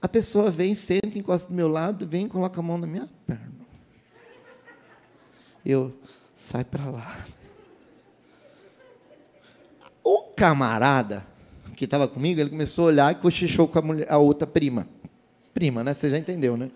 A 0.00 0.06
pessoa 0.06 0.50
vem, 0.50 0.74
senta, 0.74 1.18
encosta 1.18 1.48
do 1.48 1.54
meu 1.54 1.66
lado, 1.66 2.06
vem 2.06 2.26
e 2.26 2.28
coloca 2.28 2.60
a 2.60 2.62
mão 2.62 2.76
na 2.76 2.86
minha 2.86 3.08
perna. 3.26 3.54
Eu, 5.64 5.98
sai 6.34 6.62
para 6.62 6.90
lá. 6.90 7.24
O 10.02 10.24
camarada 10.36 11.26
que 11.74 11.86
estava 11.86 12.06
comigo, 12.06 12.40
ele 12.40 12.50
começou 12.50 12.84
a 12.84 12.88
olhar 12.88 13.12
e 13.12 13.14
cochichou 13.16 13.66
com 13.66 13.78
a, 13.78 13.82
mulher, 13.82 14.06
a 14.12 14.18
outra 14.18 14.46
prima. 14.46 14.86
Prima, 15.54 15.82
né? 15.82 15.94
Você 15.94 16.10
já 16.10 16.18
entendeu, 16.18 16.56
né? 16.56 16.70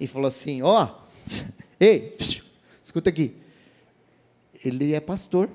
E 0.00 0.06
falou 0.06 0.28
assim: 0.28 0.62
Ó, 0.62 0.84
oh, 0.84 1.04
ei, 1.78 2.16
escuta 2.82 3.10
aqui. 3.10 3.36
Ele 4.64 4.94
é 4.94 5.00
pastor. 5.00 5.50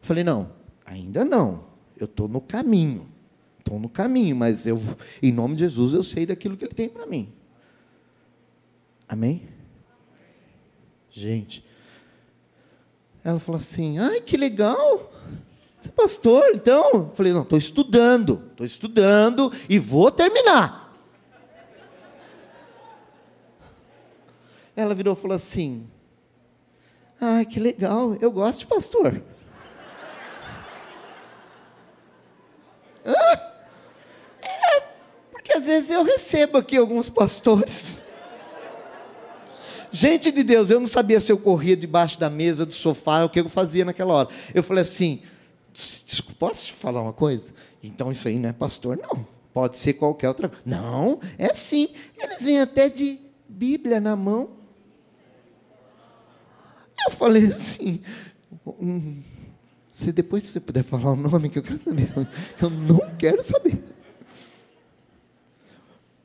Falei: 0.00 0.24
Não, 0.24 0.52
ainda 0.84 1.24
não. 1.24 1.71
Eu 2.02 2.06
estou 2.06 2.26
no 2.26 2.40
caminho. 2.40 3.06
Estou 3.60 3.78
no 3.78 3.88
caminho, 3.88 4.34
mas 4.34 4.66
eu, 4.66 4.76
em 5.22 5.30
nome 5.30 5.54
de 5.54 5.60
Jesus, 5.60 5.94
eu 5.94 6.02
sei 6.02 6.26
daquilo 6.26 6.56
que 6.56 6.64
ele 6.64 6.74
tem 6.74 6.88
para 6.88 7.06
mim. 7.06 7.32
Amém? 9.08 9.48
Gente, 11.08 11.64
ela 13.22 13.38
falou 13.38 13.56
assim: 13.56 13.98
ai, 13.98 14.20
que 14.20 14.36
legal. 14.36 15.12
Você 15.80 15.90
é 15.90 15.92
pastor, 15.92 16.42
então? 16.52 16.90
Eu 16.92 17.12
falei, 17.14 17.32
não, 17.32 17.42
estou 17.42 17.56
estudando, 17.56 18.42
estou 18.50 18.66
estudando 18.66 19.52
e 19.68 19.78
vou 19.78 20.10
terminar. 20.10 20.92
Ela 24.74 24.92
virou 24.92 25.14
e 25.14 25.20
falou 25.20 25.36
assim: 25.36 25.86
Ah, 27.20 27.44
que 27.44 27.60
legal, 27.60 28.16
eu 28.20 28.32
gosto 28.32 28.58
de 28.60 28.66
pastor. 28.66 29.22
Ah, 33.04 33.52
é, 34.42 34.80
porque 35.30 35.52
às 35.52 35.66
vezes 35.66 35.90
eu 35.90 36.02
recebo 36.02 36.58
aqui 36.58 36.76
alguns 36.76 37.08
pastores. 37.08 38.00
Gente 39.90 40.32
de 40.32 40.42
Deus, 40.42 40.70
eu 40.70 40.80
não 40.80 40.86
sabia 40.86 41.20
se 41.20 41.30
eu 41.30 41.36
corria 41.36 41.76
debaixo 41.76 42.18
da 42.18 42.30
mesa, 42.30 42.64
do 42.64 42.72
sofá, 42.72 43.24
o 43.24 43.28
que 43.28 43.40
eu 43.40 43.48
fazia 43.48 43.84
naquela 43.84 44.14
hora. 44.14 44.28
Eu 44.54 44.62
falei 44.62 44.82
assim: 44.82 45.22
Desculpa, 45.72 46.34
posso 46.38 46.66
te 46.66 46.72
falar 46.72 47.02
uma 47.02 47.12
coisa? 47.12 47.52
Então 47.82 48.12
isso 48.12 48.28
aí 48.28 48.38
não 48.38 48.48
é 48.48 48.52
pastor, 48.52 48.96
não. 48.96 49.26
Pode 49.52 49.76
ser 49.76 49.94
qualquer 49.94 50.28
outra 50.28 50.48
coisa. 50.48 50.64
Não, 50.64 51.20
é 51.38 51.52
sim. 51.54 51.90
Eles 52.18 52.42
vêm 52.42 52.60
até 52.60 52.88
de 52.88 53.18
Bíblia 53.48 54.00
na 54.00 54.16
mão. 54.16 54.50
Eu 57.06 57.12
falei 57.12 57.46
assim. 57.46 58.00
Hum, 58.66 59.22
se 59.92 60.10
depois 60.10 60.44
você 60.44 60.58
puder 60.58 60.82
falar 60.82 61.12
o 61.12 61.16
nome 61.16 61.50
que 61.50 61.58
eu 61.58 61.62
quero 61.62 61.78
saber. 61.82 62.08
Eu 62.60 62.70
não 62.70 62.98
quero 63.16 63.44
saber. 63.44 63.84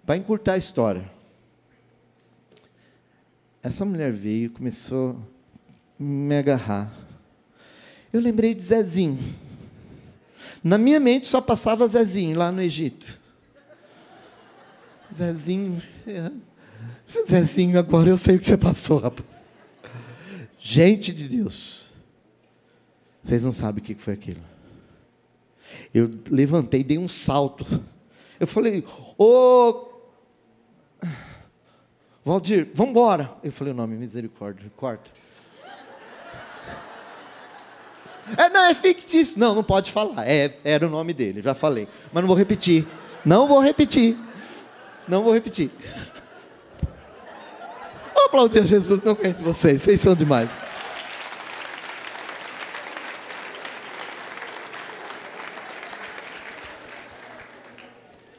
Para 0.06 0.16
encurtar 0.16 0.54
a 0.54 0.58
história. 0.58 1.12
Essa 3.62 3.84
mulher 3.84 4.12
veio 4.12 4.46
e 4.46 4.50
começou 4.50 5.18
a 6.00 6.04
me 6.04 6.38
agarrar 6.38 7.08
eu 8.12 8.22
lembrei 8.22 8.54
de 8.54 8.64
Zezinho. 8.64 9.20
Na 10.64 10.78
minha 10.78 11.00
mente 11.00 11.28
só 11.28 11.42
passava 11.42 11.88
Zezinho 11.88 12.38
lá 12.38 12.52
no 12.52 12.62
Egito. 12.62 13.06
Zezinho. 15.14 15.82
É. 16.06 16.32
Zezinho, 17.28 17.78
agora 17.78 18.10
eu 18.10 18.18
sei 18.18 18.36
o 18.36 18.40
que 18.40 18.46
você 18.46 18.58
passou, 18.58 18.98
rapaz. 18.98 19.42
Gente 20.60 21.14
de 21.14 21.28
Deus. 21.28 21.87
Vocês 23.28 23.44
não 23.44 23.52
sabem 23.52 23.84
o 23.84 23.86
que 23.86 23.94
foi 23.96 24.14
aquilo. 24.14 24.40
Eu 25.94 26.10
levantei, 26.32 26.82
dei 26.82 26.98
um 26.98 27.10
salto. 27.10 27.68
Eu 28.40 28.48
falei, 28.48 28.86
ô. 29.18 29.90
Valdir, 32.24 32.70
vamos 32.74 32.92
embora. 32.92 33.30
Eu 33.44 33.52
falei 33.52 33.74
o 33.74 33.76
nome, 33.76 33.98
misericórdia, 33.98 34.72
corta. 34.78 35.12
É, 38.38 38.50
não, 38.50 38.64
é 38.64 38.74
fictício. 38.74 39.38
Não, 39.38 39.54
não 39.54 39.64
pode 39.64 39.92
falar. 39.92 40.26
É, 40.26 40.58
era 40.64 40.88
o 40.88 40.90
nome 40.90 41.14
dele, 41.14 41.42
já 41.42 41.54
falei. 41.54 41.86
Mas 42.14 42.22
não 42.22 42.30
vou 42.30 42.38
repetir. 42.38 42.88
Não 43.26 43.46
vou 43.46 43.60
repetir. 43.60 44.18
Não 45.06 45.22
vou 45.22 45.34
repetir. 45.34 45.70
Vou 48.14 48.26
aplaudir 48.28 48.60
a 48.60 48.66
Jesus, 48.66 49.02
não 49.02 49.12
aguento 49.12 49.42
vocês, 49.42 49.82
vocês 49.82 50.00
são 50.00 50.16
demais. 50.16 50.67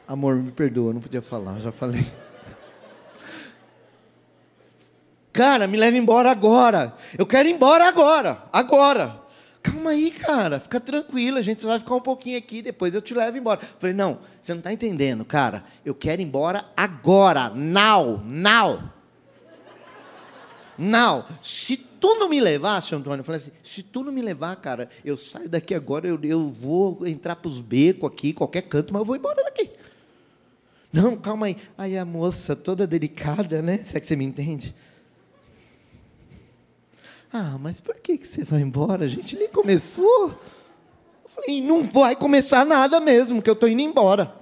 Amor, 0.09 0.37
me 0.37 0.51
perdoa, 0.51 0.91
não 0.91 0.99
podia 0.99 1.21
falar, 1.21 1.59
já 1.59 1.71
falei. 1.71 2.03
Cara, 5.31 5.67
me 5.67 5.77
leva 5.77 5.95
embora 5.95 6.31
agora. 6.31 6.95
Eu 7.15 7.27
quero 7.27 7.47
ir 7.47 7.51
embora 7.51 7.87
agora. 7.87 8.41
Agora. 8.51 9.21
Calma 9.61 9.91
aí, 9.91 10.09
cara. 10.09 10.59
Fica 10.59 10.79
tranquilo. 10.79 11.37
A 11.37 11.43
gente 11.43 11.63
vai 11.63 11.77
ficar 11.77 11.93
um 11.93 12.01
pouquinho 12.01 12.39
aqui. 12.39 12.63
Depois 12.63 12.95
eu 12.95 13.03
te 13.03 13.13
levo 13.13 13.37
embora. 13.37 13.59
Falei, 13.77 13.95
não, 13.95 14.17
você 14.41 14.51
não 14.51 14.57
está 14.57 14.73
entendendo, 14.73 15.23
cara. 15.23 15.63
Eu 15.85 15.93
quero 15.93 16.23
ir 16.23 16.25
embora 16.25 16.65
agora. 16.75 17.51
Now. 17.53 18.23
Now. 18.27 18.91
Now. 20.75 21.25
Se 21.39 21.77
tu 21.77 22.15
não 22.15 22.27
me 22.27 22.41
levar, 22.41 22.81
seu 22.81 22.97
Antônio, 22.97 23.19
eu 23.19 23.23
falei 23.23 23.39
assim: 23.39 23.51
se 23.61 23.83
tu 23.83 24.03
não 24.03 24.11
me 24.11 24.23
levar, 24.23 24.55
cara, 24.55 24.89
eu 25.05 25.15
saio 25.15 25.47
daqui 25.47 25.75
agora. 25.75 26.07
Eu, 26.07 26.19
eu 26.23 26.47
vou 26.47 27.05
entrar 27.05 27.35
para 27.35 27.47
os 27.47 27.59
becos 27.59 28.09
aqui, 28.09 28.33
qualquer 28.33 28.63
canto, 28.63 28.91
mas 28.91 29.01
eu 29.01 29.05
vou 29.05 29.15
embora 29.15 29.43
daqui. 29.43 29.69
Não, 30.91 31.15
calma 31.17 31.47
aí. 31.47 31.57
Aí 31.77 31.97
a 31.97 32.05
moça, 32.05 32.55
toda 32.55 32.87
delicada, 32.87 33.61
né? 33.61 33.83
Se 33.83 33.95
é 33.95 33.99
que 33.99 34.05
você 34.05 34.15
me 34.15 34.25
entende. 34.25 34.75
Ah, 37.31 37.57
mas 37.59 37.79
por 37.79 37.95
que, 37.95 38.17
que 38.17 38.27
você 38.27 38.43
vai 38.43 38.61
embora? 38.61 39.05
A 39.05 39.07
gente 39.07 39.37
nem 39.37 39.47
começou. 39.49 40.29
Eu 41.23 41.29
falei, 41.29 41.61
não 41.61 41.83
vai 41.83 42.15
começar 42.15 42.65
nada 42.65 42.99
mesmo, 42.99 43.41
que 43.41 43.49
eu 43.49 43.53
estou 43.53 43.69
indo 43.69 43.81
embora. 43.81 44.33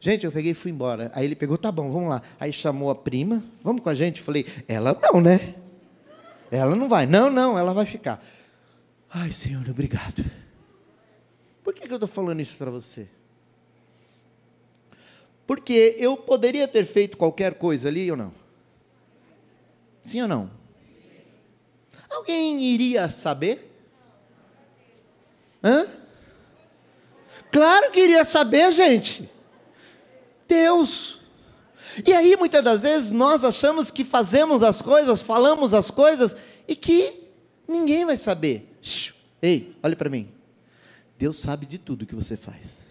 Gente, 0.00 0.24
eu 0.24 0.32
peguei 0.32 0.50
e 0.50 0.54
fui 0.54 0.72
embora. 0.72 1.12
Aí 1.14 1.24
ele 1.24 1.36
pegou, 1.36 1.56
tá 1.56 1.70
bom, 1.70 1.90
vamos 1.90 2.08
lá. 2.08 2.22
Aí 2.40 2.52
chamou 2.52 2.90
a 2.90 2.94
prima, 2.94 3.44
vamos 3.62 3.82
com 3.82 3.88
a 3.88 3.94
gente? 3.94 4.18
Eu 4.18 4.24
falei, 4.24 4.46
ela 4.66 4.98
não, 5.00 5.20
né? 5.20 5.54
Ela 6.50 6.74
não 6.74 6.88
vai. 6.88 7.06
Não, 7.06 7.30
não, 7.30 7.56
ela 7.56 7.72
vai 7.72 7.84
ficar. 7.84 8.20
Ai, 9.08 9.30
Senhor, 9.30 9.62
obrigado. 9.68 10.24
Por 11.62 11.72
que, 11.72 11.86
que 11.86 11.92
eu 11.92 11.96
estou 11.96 12.08
falando 12.08 12.40
isso 12.40 12.56
para 12.56 12.70
você? 12.70 13.06
Porque 15.50 15.96
eu 15.98 16.16
poderia 16.16 16.68
ter 16.68 16.84
feito 16.84 17.16
qualquer 17.16 17.54
coisa 17.54 17.88
ali 17.88 18.08
ou 18.08 18.16
não? 18.16 18.32
Sim 20.00 20.22
ou 20.22 20.28
não? 20.28 20.48
Alguém 22.08 22.62
iria 22.62 23.08
saber? 23.08 23.68
Hã? 25.60 25.88
Claro 27.50 27.90
que 27.90 27.98
iria 27.98 28.24
saber, 28.24 28.70
gente. 28.70 29.28
Deus. 30.46 31.20
E 32.06 32.12
aí, 32.12 32.36
muitas 32.36 32.62
das 32.62 32.82
vezes, 32.84 33.10
nós 33.10 33.42
achamos 33.42 33.90
que 33.90 34.04
fazemos 34.04 34.62
as 34.62 34.80
coisas, 34.80 35.20
falamos 35.20 35.74
as 35.74 35.90
coisas 35.90 36.36
e 36.68 36.76
que 36.76 37.24
ninguém 37.66 38.04
vai 38.04 38.16
saber. 38.16 38.78
Ei, 39.42 39.74
olhe 39.82 39.96
para 39.96 40.08
mim. 40.08 40.30
Deus 41.18 41.38
sabe 41.38 41.66
de 41.66 41.76
tudo 41.76 42.06
que 42.06 42.14
você 42.14 42.36
faz. 42.36 42.88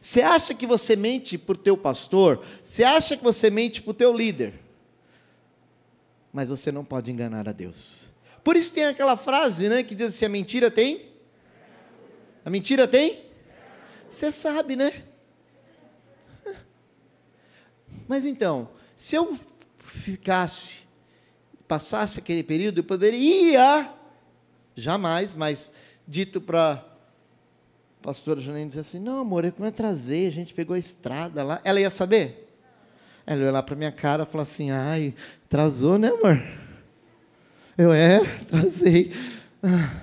Você 0.00 0.22
acha 0.22 0.54
que 0.54 0.66
você 0.66 0.96
mente 0.96 1.36
para 1.36 1.54
o 1.54 1.58
teu 1.58 1.76
pastor? 1.76 2.42
Você 2.62 2.82
acha 2.82 3.16
que 3.16 3.22
você 3.22 3.50
mente 3.50 3.82
para 3.82 3.90
o 3.90 3.94
teu 3.94 4.12
líder? 4.12 4.54
Mas 6.32 6.48
você 6.48 6.72
não 6.72 6.84
pode 6.84 7.10
enganar 7.10 7.48
a 7.48 7.52
Deus. 7.52 8.12
Por 8.42 8.56
isso 8.56 8.72
tem 8.72 8.84
aquela 8.84 9.16
frase, 9.16 9.68
né, 9.68 9.82
que 9.82 9.94
diz 9.94 10.14
assim: 10.14 10.24
a 10.24 10.28
mentira 10.28 10.70
tem? 10.70 11.10
A 12.44 12.48
mentira 12.48 12.88
tem? 12.88 13.26
Você 14.10 14.32
sabe, 14.32 14.74
né? 14.74 15.04
Mas 18.08 18.24
então, 18.24 18.70
se 18.96 19.14
eu 19.14 19.38
ficasse, 19.78 20.78
passasse 21.68 22.18
aquele 22.18 22.42
período, 22.42 22.78
eu 22.78 22.84
poderia, 22.84 23.92
jamais, 24.74 25.34
mas 25.34 25.72
dito 26.08 26.40
para 26.40 26.89
pastora 28.02 28.40
Janine 28.40 28.66
dizia 28.66 28.80
assim: 28.80 28.98
Não, 28.98 29.20
amor, 29.20 29.44
eu 29.44 29.52
não 29.58 29.70
trazer, 29.70 30.26
a 30.26 30.32
gente 30.32 30.54
pegou 30.54 30.74
a 30.74 30.78
estrada 30.78 31.42
lá. 31.42 31.60
Ela 31.64 31.80
ia 31.80 31.90
saber? 31.90 32.48
Ela 33.26 33.40
olhou 33.40 33.52
lá 33.52 33.62
para 33.62 33.76
minha 33.76 33.92
cara 33.92 34.22
e 34.22 34.26
falou 34.26 34.42
assim: 34.42 34.70
Ai, 34.70 35.14
atrasou, 35.46 35.98
né, 35.98 36.08
amor? 36.08 36.42
Eu 37.76 37.92
é, 37.92 38.20
trazei. 38.48 39.12
Ah. 39.62 40.02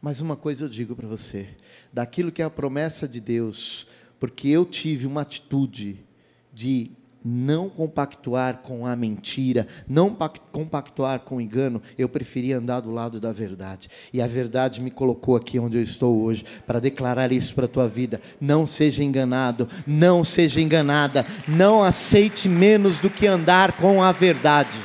Mas 0.00 0.20
uma 0.20 0.36
coisa 0.36 0.64
eu 0.64 0.68
digo 0.68 0.94
para 0.94 1.08
você: 1.08 1.48
daquilo 1.92 2.30
que 2.30 2.42
é 2.42 2.44
a 2.44 2.50
promessa 2.50 3.08
de 3.08 3.20
Deus, 3.20 3.86
porque 4.20 4.48
eu 4.48 4.64
tive 4.64 5.06
uma 5.06 5.22
atitude 5.22 6.04
de 6.52 6.90
não 7.28 7.68
compactuar 7.68 8.58
com 8.58 8.86
a 8.86 8.94
mentira, 8.94 9.66
não 9.88 10.16
compactuar 10.52 11.20
com 11.20 11.36
o 11.36 11.40
engano, 11.40 11.82
eu 11.98 12.08
preferia 12.08 12.58
andar 12.58 12.78
do 12.78 12.92
lado 12.92 13.18
da 13.18 13.32
verdade. 13.32 13.88
E 14.12 14.22
a 14.22 14.28
verdade 14.28 14.80
me 14.80 14.92
colocou 14.92 15.34
aqui 15.34 15.58
onde 15.58 15.76
eu 15.76 15.82
estou 15.82 16.22
hoje, 16.22 16.44
para 16.64 16.78
declarar 16.78 17.32
isso 17.32 17.52
para 17.52 17.64
a 17.64 17.68
tua 17.68 17.88
vida. 17.88 18.20
Não 18.40 18.64
seja 18.64 19.02
enganado, 19.02 19.68
não 19.84 20.22
seja 20.22 20.60
enganada, 20.60 21.26
não 21.48 21.82
aceite 21.82 22.48
menos 22.48 23.00
do 23.00 23.10
que 23.10 23.26
andar 23.26 23.72
com 23.72 24.00
a 24.00 24.12
verdade. 24.12 24.78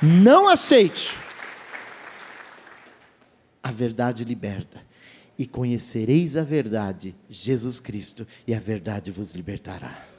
Não 0.00 0.48
aceite. 0.48 1.14
A 3.62 3.70
verdade 3.70 4.24
liberta. 4.24 4.80
E 5.38 5.46
conhecereis 5.46 6.36
a 6.36 6.44
verdade, 6.44 7.14
Jesus 7.28 7.78
Cristo, 7.78 8.26
e 8.46 8.54
a 8.54 8.60
verdade 8.60 9.10
vos 9.10 9.32
libertará. 9.32 10.09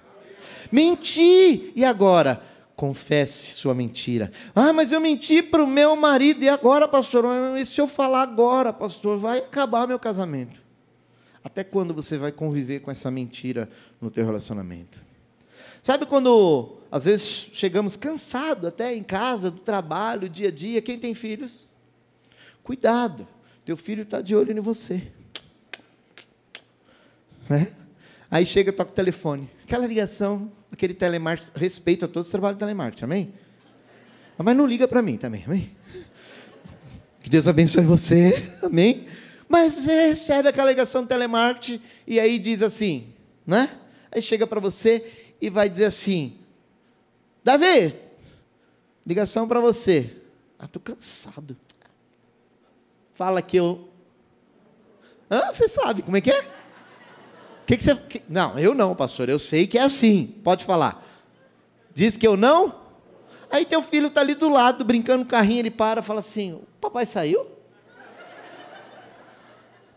Menti! 0.72 1.72
E 1.76 1.84
agora? 1.84 2.42
Confesse 2.76 3.54
sua 3.54 3.76
mentira. 3.76 4.32
Ah, 4.56 4.74
mas 4.74 4.92
eu 4.92 5.00
menti 5.00 5.44
para 5.44 5.64
o 5.64 5.68
meu 5.68 5.96
marido. 5.96 6.44
E 6.44 6.50
agora, 6.50 6.88
pastor? 6.88 7.26
E 7.58 7.66
se 7.66 7.80
eu 7.80 7.88
falar 7.88 8.24
agora, 8.24 8.74
pastor, 8.74 9.18
vai 9.18 9.40
acabar 9.40 9.88
meu 9.88 10.00
casamento. 10.00 10.62
Até 11.44 11.64
quando 11.64 11.94
você 11.94 12.18
vai 12.18 12.32
conviver 12.32 12.80
com 12.82 12.92
essa 12.92 13.10
mentira 13.12 13.70
no 14.00 14.10
teu 14.10 14.26
relacionamento? 14.26 15.00
Sabe 15.82 16.06
quando, 16.06 16.78
às 16.92 17.06
vezes, 17.06 17.48
chegamos 17.52 17.96
cansados 17.96 18.66
até 18.66 18.94
em 18.96 19.04
casa, 19.04 19.50
do 19.50 19.60
trabalho, 19.60 20.30
dia 20.30 20.50
a 20.50 20.52
dia, 20.52 20.82
quem 20.82 21.00
tem 21.00 21.16
filhos? 21.16 21.68
Cuidado, 22.64 23.28
teu 23.66 23.76
filho 23.76 24.04
está 24.04 24.22
de 24.22 24.36
olho 24.36 24.56
em 24.56 24.60
você. 24.60 25.12
Né? 27.50 27.74
Aí 28.32 28.46
chega, 28.46 28.72
toca 28.72 28.92
o 28.92 28.94
telefone. 28.94 29.50
Aquela 29.64 29.86
ligação, 29.86 30.50
aquele 30.72 30.94
telemarketing, 30.94 31.52
respeito 31.54 32.06
a 32.06 32.08
todos 32.08 32.28
os 32.28 32.32
trabalhos 32.32 32.56
de 32.56 32.60
telemarketing, 32.60 33.04
amém? 33.04 33.34
Mas 34.38 34.56
não 34.56 34.66
liga 34.66 34.88
para 34.88 35.02
mim 35.02 35.18
também, 35.18 35.44
amém? 35.46 35.70
Que 37.22 37.30
Deus 37.30 37.46
abençoe 37.46 37.84
você, 37.84 38.52
amém? 38.64 39.06
Mas 39.50 39.86
recebe 39.86 40.48
aquela 40.48 40.70
ligação 40.70 41.02
de 41.02 41.10
telemarketing 41.10 41.84
e 42.08 42.22
aí 42.22 42.40
diz 42.40 42.64
assim, 42.64 43.14
né? 43.46 43.70
Aí 44.10 44.22
chega 44.22 44.48
para 44.48 44.62
você 44.62 45.34
e 45.42 45.50
vai 45.50 45.70
dizer 45.70 45.86
assim: 45.86 46.38
Davi, 47.44 47.94
ligação 49.06 49.46
para 49.46 49.60
você. 49.60 50.16
Ah, 50.58 50.66
estou 50.66 50.82
cansado. 50.82 51.58
Fala 53.12 53.42
que 53.42 53.58
eu. 53.58 53.90
Ah, 55.30 55.54
você 55.54 55.68
sabe 55.68 56.02
como 56.02 56.16
é 56.16 56.22
que 56.22 56.32
é? 56.32 56.61
Que 57.72 57.78
que 57.78 57.86
você... 57.86 57.98
Não, 58.28 58.60
eu 58.60 58.76
não, 58.76 58.94
pastor. 58.94 59.30
Eu 59.30 59.40
sei 59.40 59.66
que 59.66 59.78
é 59.78 59.84
assim. 59.84 60.28
Pode 60.44 60.66
falar. 60.66 61.08
Diz 61.94 62.18
que 62.18 62.28
eu 62.28 62.36
não? 62.36 62.82
Aí 63.50 63.66
teu 63.66 63.82
filho 63.82 64.08
está 64.08 64.20
ali 64.20 64.36
do 64.36 64.50
lado, 64.50 64.84
brincando 64.84 65.24
com 65.24 65.30
o 65.30 65.32
carrinho, 65.32 65.62
ele 65.62 65.72
para 65.72 66.02
fala 66.02 66.20
assim: 66.20 66.52
o 66.52 66.68
papai 66.82 67.06
saiu? 67.06 67.48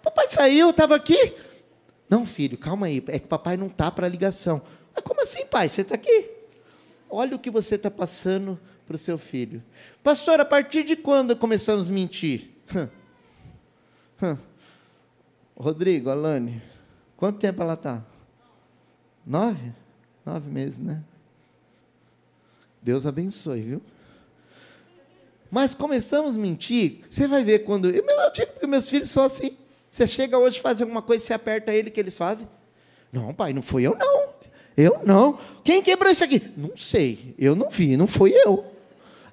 Papai 0.01 0.29
saiu, 0.29 0.71
estava 0.71 0.95
aqui. 0.95 1.35
Não, 2.09 2.25
filho, 2.25 2.57
calma 2.57 2.87
aí. 2.87 3.03
É 3.09 3.19
que 3.19 3.27
papai 3.27 3.57
não 3.57 3.67
está 3.67 3.91
para 3.91 4.07
a 4.07 4.09
ligação. 4.09 4.63
Mas 4.95 5.03
como 5.03 5.21
assim, 5.21 5.45
pai? 5.45 5.69
Você 5.69 5.81
está 5.81 5.97
aqui? 5.97 6.31
Olha 7.11 7.35
o 7.35 7.41
que 7.41 7.51
você 7.51 7.75
está 7.75 7.91
passando 7.91 8.57
para 8.87 8.95
o 8.95 8.99
seu 8.99 9.19
filho. 9.19 9.61
Pastor, 10.01 10.39
a 10.39 10.45
partir 10.45 10.85
de 10.85 10.95
quando 10.95 11.35
começamos 11.35 11.89
a 11.89 11.93
mentir? 11.93 12.51
Rodrigo, 15.59 16.09
Alane, 16.09 16.63
Quanto 17.25 17.39
tempo 17.39 17.63
ela 17.63 17.73
está? 17.73 18.05
Nove? 19.25 19.73
Nove 20.27 20.51
meses, 20.51 20.79
né? 20.79 21.03
Deus 22.83 23.07
abençoe, 23.07 23.63
viu? 23.63 23.83
Mas 25.51 25.75
começamos 25.75 26.37
a 26.37 26.39
mentir. 26.39 27.01
Você 27.09 27.27
vai 27.27 27.43
ver 27.43 27.61
quando. 27.61 27.89
Eu, 27.89 28.05
eu 28.05 28.31
digo 28.31 28.53
que 28.61 28.67
meus 28.67 28.91
filhos 28.91 29.09
são 29.09 29.25
assim. 29.25 29.57
Você 29.91 30.07
chega 30.07 30.37
hoje 30.37 30.61
fazer 30.61 30.85
alguma 30.85 31.01
coisa, 31.01 31.25
você 31.25 31.33
aperta 31.33 31.73
ele, 31.73 31.89
que 31.89 31.99
eles 31.99 32.19
fazem? 32.19 32.47
Não, 33.11 33.33
pai, 33.33 33.55
não 33.55 33.63
fui 33.63 33.85
eu, 33.87 33.97
não. 33.97 34.29
Eu 34.77 35.01
não. 35.07 35.39
Quem 35.65 35.83
quebrou 35.83 36.13
isso 36.13 36.25
aqui? 36.25 36.53
Não 36.55 36.77
sei. 36.77 37.35
Eu 37.39 37.57
não 37.57 37.71
vi, 37.71 37.97
não 37.97 38.07
fui 38.07 38.35
eu. 38.35 38.67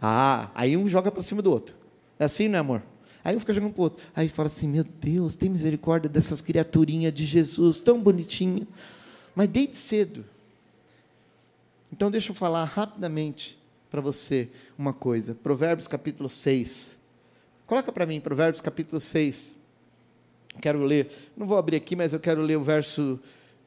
Ah, 0.01 0.49
aí 0.55 0.77
um 0.77 0.87
joga 0.87 1.11
para 1.11 1.21
cima 1.21 1.41
do 1.41 1.51
outro. 1.51 1.75
É 2.17 2.23
assim, 2.23 2.47
não 2.47 2.55
é, 2.55 2.59
amor? 2.61 2.83
Aí 3.23 3.35
um 3.35 3.39
fica 3.39 3.53
jogando 3.53 3.73
para 3.73 3.79
o 3.79 3.83
outro. 3.83 4.03
Aí 4.15 4.27
fala 4.27 4.47
assim: 4.47 4.67
Meu 4.67 4.83
Deus, 4.83 5.35
tem 5.35 5.49
misericórdia 5.49 6.09
dessas 6.09 6.41
criaturinhas 6.41 7.13
de 7.13 7.25
Jesus, 7.25 7.79
tão 7.79 8.01
bonitinho. 8.01 8.67
Mas 9.35 9.47
desde 9.47 9.77
cedo. 9.77 10.25
Então 11.91 12.09
deixa 12.09 12.31
eu 12.31 12.35
falar 12.35 12.63
rapidamente 12.63 13.59
para 13.89 14.01
você 14.01 14.49
uma 14.77 14.93
coisa. 14.93 15.35
Provérbios 15.35 15.87
capítulo 15.87 16.29
6. 16.29 16.99
Coloca 17.67 17.91
para 17.91 18.05
mim, 18.05 18.19
Provérbios 18.19 18.61
capítulo 18.61 18.99
6. 18.99 19.55
Quero 20.59 20.83
ler, 20.83 21.31
não 21.35 21.45
vou 21.45 21.57
abrir 21.57 21.77
aqui, 21.77 21.95
mas 21.95 22.13
eu 22.13 22.19
quero 22.19 22.41
ler 22.41 22.57
o 22.57 22.61
verso 22.61 23.19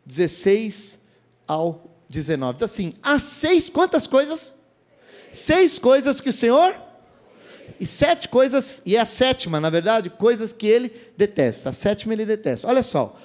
16 0.05 0.99
ao 1.47 1.91
19. 2.09 2.55
Diz 2.55 2.63
assim: 2.63 2.93
há 3.03 3.19
seis, 3.19 3.71
quantas 3.71 4.07
coisas? 4.07 4.55
Seis 5.33 5.79
coisas 5.79 6.21
que 6.21 6.31
o 6.31 6.33
Senhor. 6.33 6.77
E 7.79 7.87
sete 7.87 8.29
coisas, 8.29 8.83
e 8.87 8.97
é 8.97 9.01
a 9.01 9.05
sétima, 9.05 9.61
na 9.61 9.71
verdade, 9.71 10.09
coisas 10.11 10.53
que 10.53 10.67
ele 10.67 10.93
detesta. 11.17 11.71
A 11.71 11.73
sétima 11.73 12.13
ele 12.13 12.25
detesta. 12.25 12.69
Olha 12.69 12.83
só. 12.83 13.17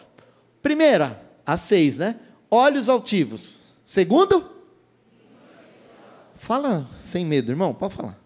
Primeira, 0.62 1.22
a 1.46 1.56
seis, 1.56 1.98
né? 1.98 2.16
Olhos 2.50 2.90
altivos. 2.90 3.60
Segundo, 3.84 4.50
fala 6.36 6.88
sem 7.00 7.26
medo, 7.26 7.52
irmão, 7.52 7.74
pode 7.74 7.94
falar. 7.94 8.18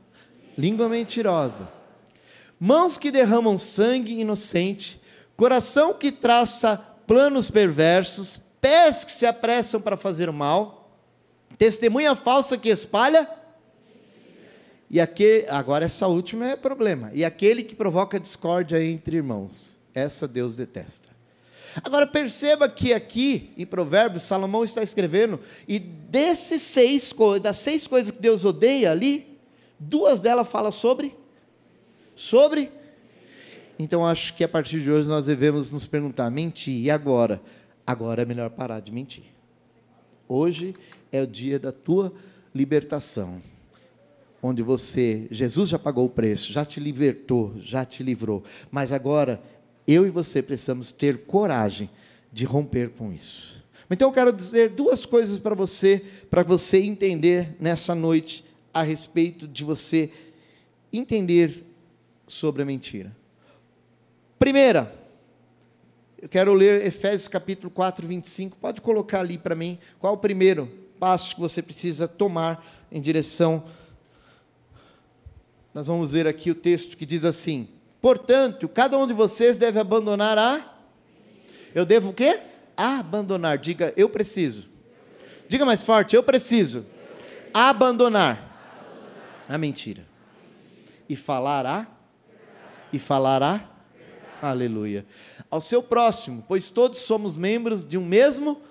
Língua 0.57 0.87
mentirosa. 0.87 1.67
Mãos 2.59 2.97
que 2.97 3.11
derramam 3.11 3.57
sangue 3.57 4.19
inocente. 4.19 5.01
Coração 5.35 5.93
que 5.93 6.11
traça 6.11 6.77
planos 7.05 7.49
perversos. 7.49 8.39
Pés 8.61 9.03
que 9.03 9.11
se 9.11 9.25
apressam 9.25 9.81
para 9.81 9.97
fazer 9.97 10.29
o 10.29 10.33
mal. 10.33 10.97
Testemunha 11.57 12.15
falsa 12.15 12.57
que 12.57 12.69
espalha 12.69 13.29
e 14.93 15.01
aquele, 15.01 15.49
agora 15.49 15.85
essa 15.85 16.07
última 16.07 16.51
é 16.51 16.55
problema. 16.55 17.09
E 17.15 17.25
aquele 17.25 17.63
que 17.63 17.73
provoca 17.73 18.19
discórdia 18.19 18.79
entre 18.85 19.17
irmãos. 19.17 19.79
Essa 19.91 20.27
Deus 20.27 20.55
detesta. 20.55 21.09
Agora 21.83 22.05
perceba 22.05 22.69
que 22.69 22.93
aqui 22.93 23.49
em 23.57 23.65
Provérbios 23.65 24.21
Salomão 24.21 24.63
está 24.63 24.83
escrevendo 24.83 25.39
e 25.67 25.79
desses 25.79 26.61
seis 26.61 27.11
das 27.41 27.57
seis 27.57 27.87
coisas 27.87 28.11
que 28.11 28.21
Deus 28.21 28.45
odeia 28.45 28.91
ali, 28.91 29.39
duas 29.79 30.19
delas 30.19 30.47
falam 30.47 30.71
sobre 30.71 31.15
sobre 32.13 32.71
então 33.79 34.05
acho 34.05 34.35
que 34.35 34.43
a 34.43 34.47
partir 34.47 34.79
de 34.79 34.91
hoje 34.91 35.07
nós 35.07 35.25
devemos 35.25 35.71
nos 35.71 35.87
perguntar, 35.87 36.29
mentir 36.29 36.79
e 36.79 36.91
agora? 36.91 37.41
Agora 37.85 38.21
é 38.21 38.25
melhor 38.25 38.51
parar 38.51 38.79
de 38.79 38.91
mentir. 38.91 39.23
Hoje 40.29 40.75
é 41.11 41.19
o 41.23 41.25
dia 41.25 41.57
da 41.57 41.71
tua 41.71 42.13
libertação 42.53 43.41
onde 44.43 44.61
você, 44.61 45.25
Jesus 45.31 45.69
já 45.69 45.79
pagou 45.79 46.05
o 46.05 46.09
preço, 46.09 46.51
já 46.51 46.65
te 46.65 46.81
libertou, 46.81 47.53
já 47.57 47.85
te 47.85 48.03
livrou, 48.03 48.43
mas 48.69 48.91
agora 48.91 49.41
eu 49.87 50.05
e 50.05 50.09
você 50.09 50.41
precisamos 50.41 50.91
ter 50.91 51.19
coragem 51.19 51.89
de 52.31 52.43
romper 52.43 52.89
com 52.89 53.13
isso. 53.13 53.63
Então 53.89 54.09
eu 54.09 54.13
quero 54.13 54.33
dizer 54.33 54.69
duas 54.71 55.05
coisas 55.05 55.39
para 55.39 55.55
você, 55.55 56.03
para 56.29 56.43
você 56.43 56.79
entender 56.79 57.55
nessa 57.59 57.95
noite 57.95 58.43
a 58.73 58.81
respeito 58.81 59.47
de 59.47 59.63
você 59.63 60.09
entender 60.91 61.63
sobre 62.27 62.63
a 62.63 62.65
mentira. 62.65 63.15
Primeira, 64.37 64.93
eu 66.21 66.27
quero 66.27 66.53
ler 66.53 66.85
Efésios 66.85 67.27
capítulo 67.27 67.69
4, 67.69 68.07
25. 68.07 68.57
Pode 68.57 68.81
colocar 68.81 69.19
ali 69.19 69.37
para 69.37 69.55
mim 69.55 69.77
qual 69.99 70.15
o 70.15 70.17
primeiro 70.17 70.69
passo 70.99 71.35
que 71.35 71.41
você 71.41 71.61
precisa 71.61 72.07
tomar 72.07 72.65
em 72.91 72.99
direção 72.99 73.63
nós 75.73 75.87
vamos 75.87 76.11
ver 76.11 76.27
aqui 76.27 76.51
o 76.51 76.55
texto 76.55 76.95
que 76.95 77.05
diz 77.05 77.25
assim: 77.25 77.67
Portanto, 78.01 78.69
cada 78.69 78.97
um 78.97 79.07
de 79.07 79.13
vocês 79.13 79.57
deve 79.57 79.79
abandonar 79.79 80.37
a. 80.37 80.77
Eu 81.73 81.85
devo 81.85 82.09
o 82.09 82.13
quê? 82.13 82.41
Abandonar. 82.77 83.57
Diga, 83.57 83.93
eu 83.97 84.07
preciso. 84.07 84.69
Diga 85.47 85.65
mais 85.65 85.81
forte, 85.81 86.15
eu 86.15 86.21
preciso. 86.21 86.85
Abandonar 87.53 89.41
a 89.49 89.57
mentira. 89.57 90.05
E 91.09 91.15
falar 91.15 91.65
a. 91.65 91.87
E 92.91 92.99
falar 92.99 93.41
a. 93.41 93.69
Aleluia. 94.41 95.05
Ao 95.49 95.61
seu 95.61 95.81
próximo, 95.81 96.43
pois 96.47 96.69
todos 96.69 96.99
somos 96.99 97.35
membros 97.35 97.85
de 97.85 97.97
um 97.97 98.05
mesmo 98.05 98.61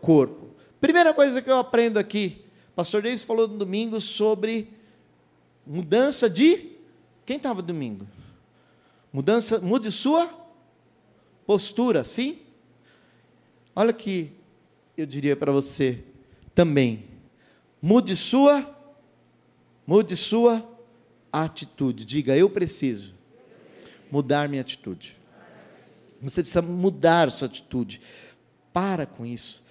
corpo. 0.00 0.50
Primeira 0.80 1.14
coisa 1.14 1.40
que 1.40 1.50
eu 1.50 1.58
aprendo 1.58 1.98
aqui, 1.98 2.44
pastor 2.74 3.02
Deus 3.02 3.22
falou 3.22 3.46
no 3.46 3.56
domingo 3.56 4.00
sobre 4.00 4.79
Mudança 5.66 6.28
de. 6.28 6.70
Quem 7.24 7.36
estava 7.36 7.62
domingo? 7.62 8.06
Mudança, 9.12 9.60
mude 9.60 9.90
sua 9.90 10.28
postura, 11.46 12.04
sim? 12.04 12.38
Olha 13.74 13.92
que 13.92 14.32
eu 14.96 15.06
diria 15.06 15.36
para 15.36 15.52
você 15.52 16.02
também. 16.54 17.04
Mude 17.80 18.14
sua, 18.14 18.76
mude 19.86 20.16
sua 20.16 20.68
atitude. 21.32 22.04
Diga, 22.04 22.36
eu 22.36 22.50
preciso 22.50 23.14
mudar 24.10 24.48
minha 24.48 24.60
atitude. 24.60 25.16
Você 26.20 26.42
precisa 26.42 26.60
mudar 26.60 27.30
sua 27.30 27.46
atitude. 27.46 28.00
Para 28.72 29.06
com 29.06 29.24
isso. 29.24 29.62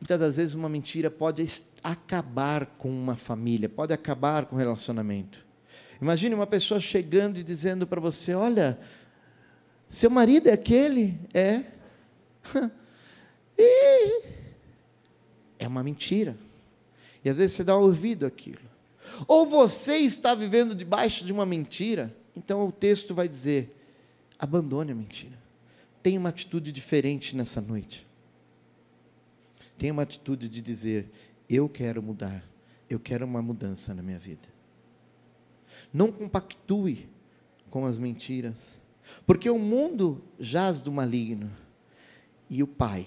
Muitas 0.00 0.18
das 0.18 0.36
vezes 0.36 0.54
uma 0.54 0.68
mentira 0.68 1.10
pode 1.10 1.42
acabar 1.82 2.66
com 2.66 2.90
uma 2.90 3.16
família, 3.16 3.68
pode 3.68 3.92
acabar 3.92 4.46
com 4.46 4.56
um 4.56 4.58
relacionamento. 4.58 5.46
Imagine 6.00 6.34
uma 6.34 6.46
pessoa 6.46 6.80
chegando 6.80 7.38
e 7.38 7.44
dizendo 7.44 7.86
para 7.86 8.00
você: 8.00 8.34
Olha, 8.34 8.78
seu 9.88 10.10
marido 10.10 10.48
é 10.48 10.52
aquele? 10.52 11.18
É. 11.34 11.64
é 15.58 15.66
uma 15.66 15.82
mentira. 15.82 16.36
E 17.24 17.28
às 17.28 17.36
vezes 17.36 17.56
você 17.56 17.64
dá 17.64 17.76
ouvido 17.76 18.26
àquilo. 18.26 18.60
Ou 19.26 19.46
você 19.46 19.96
está 19.96 20.34
vivendo 20.34 20.74
debaixo 20.74 21.24
de 21.24 21.32
uma 21.32 21.46
mentira, 21.46 22.14
então 22.36 22.66
o 22.66 22.72
texto 22.72 23.14
vai 23.14 23.28
dizer: 23.28 23.74
abandone 24.38 24.92
a 24.92 24.94
mentira. 24.94 25.38
Tenha 26.02 26.20
uma 26.20 26.28
atitude 26.28 26.70
diferente 26.70 27.34
nessa 27.34 27.60
noite. 27.60 28.06
Tenha 29.76 29.92
uma 29.92 30.02
atitude 30.02 30.48
de 30.48 30.60
dizer: 30.60 31.10
eu 31.48 31.68
quero 31.68 32.02
mudar, 32.02 32.44
eu 32.88 33.00
quero 33.00 33.24
uma 33.24 33.40
mudança 33.40 33.94
na 33.94 34.02
minha 34.02 34.18
vida. 34.18 34.46
Não 35.92 36.12
compactue 36.12 37.08
com 37.70 37.86
as 37.86 37.98
mentiras, 37.98 38.82
porque 39.26 39.48
o 39.48 39.58
mundo 39.58 40.22
jaz 40.38 40.82
do 40.82 40.92
maligno 40.92 41.50
e 42.50 42.62
o 42.62 42.66
pai 42.66 43.06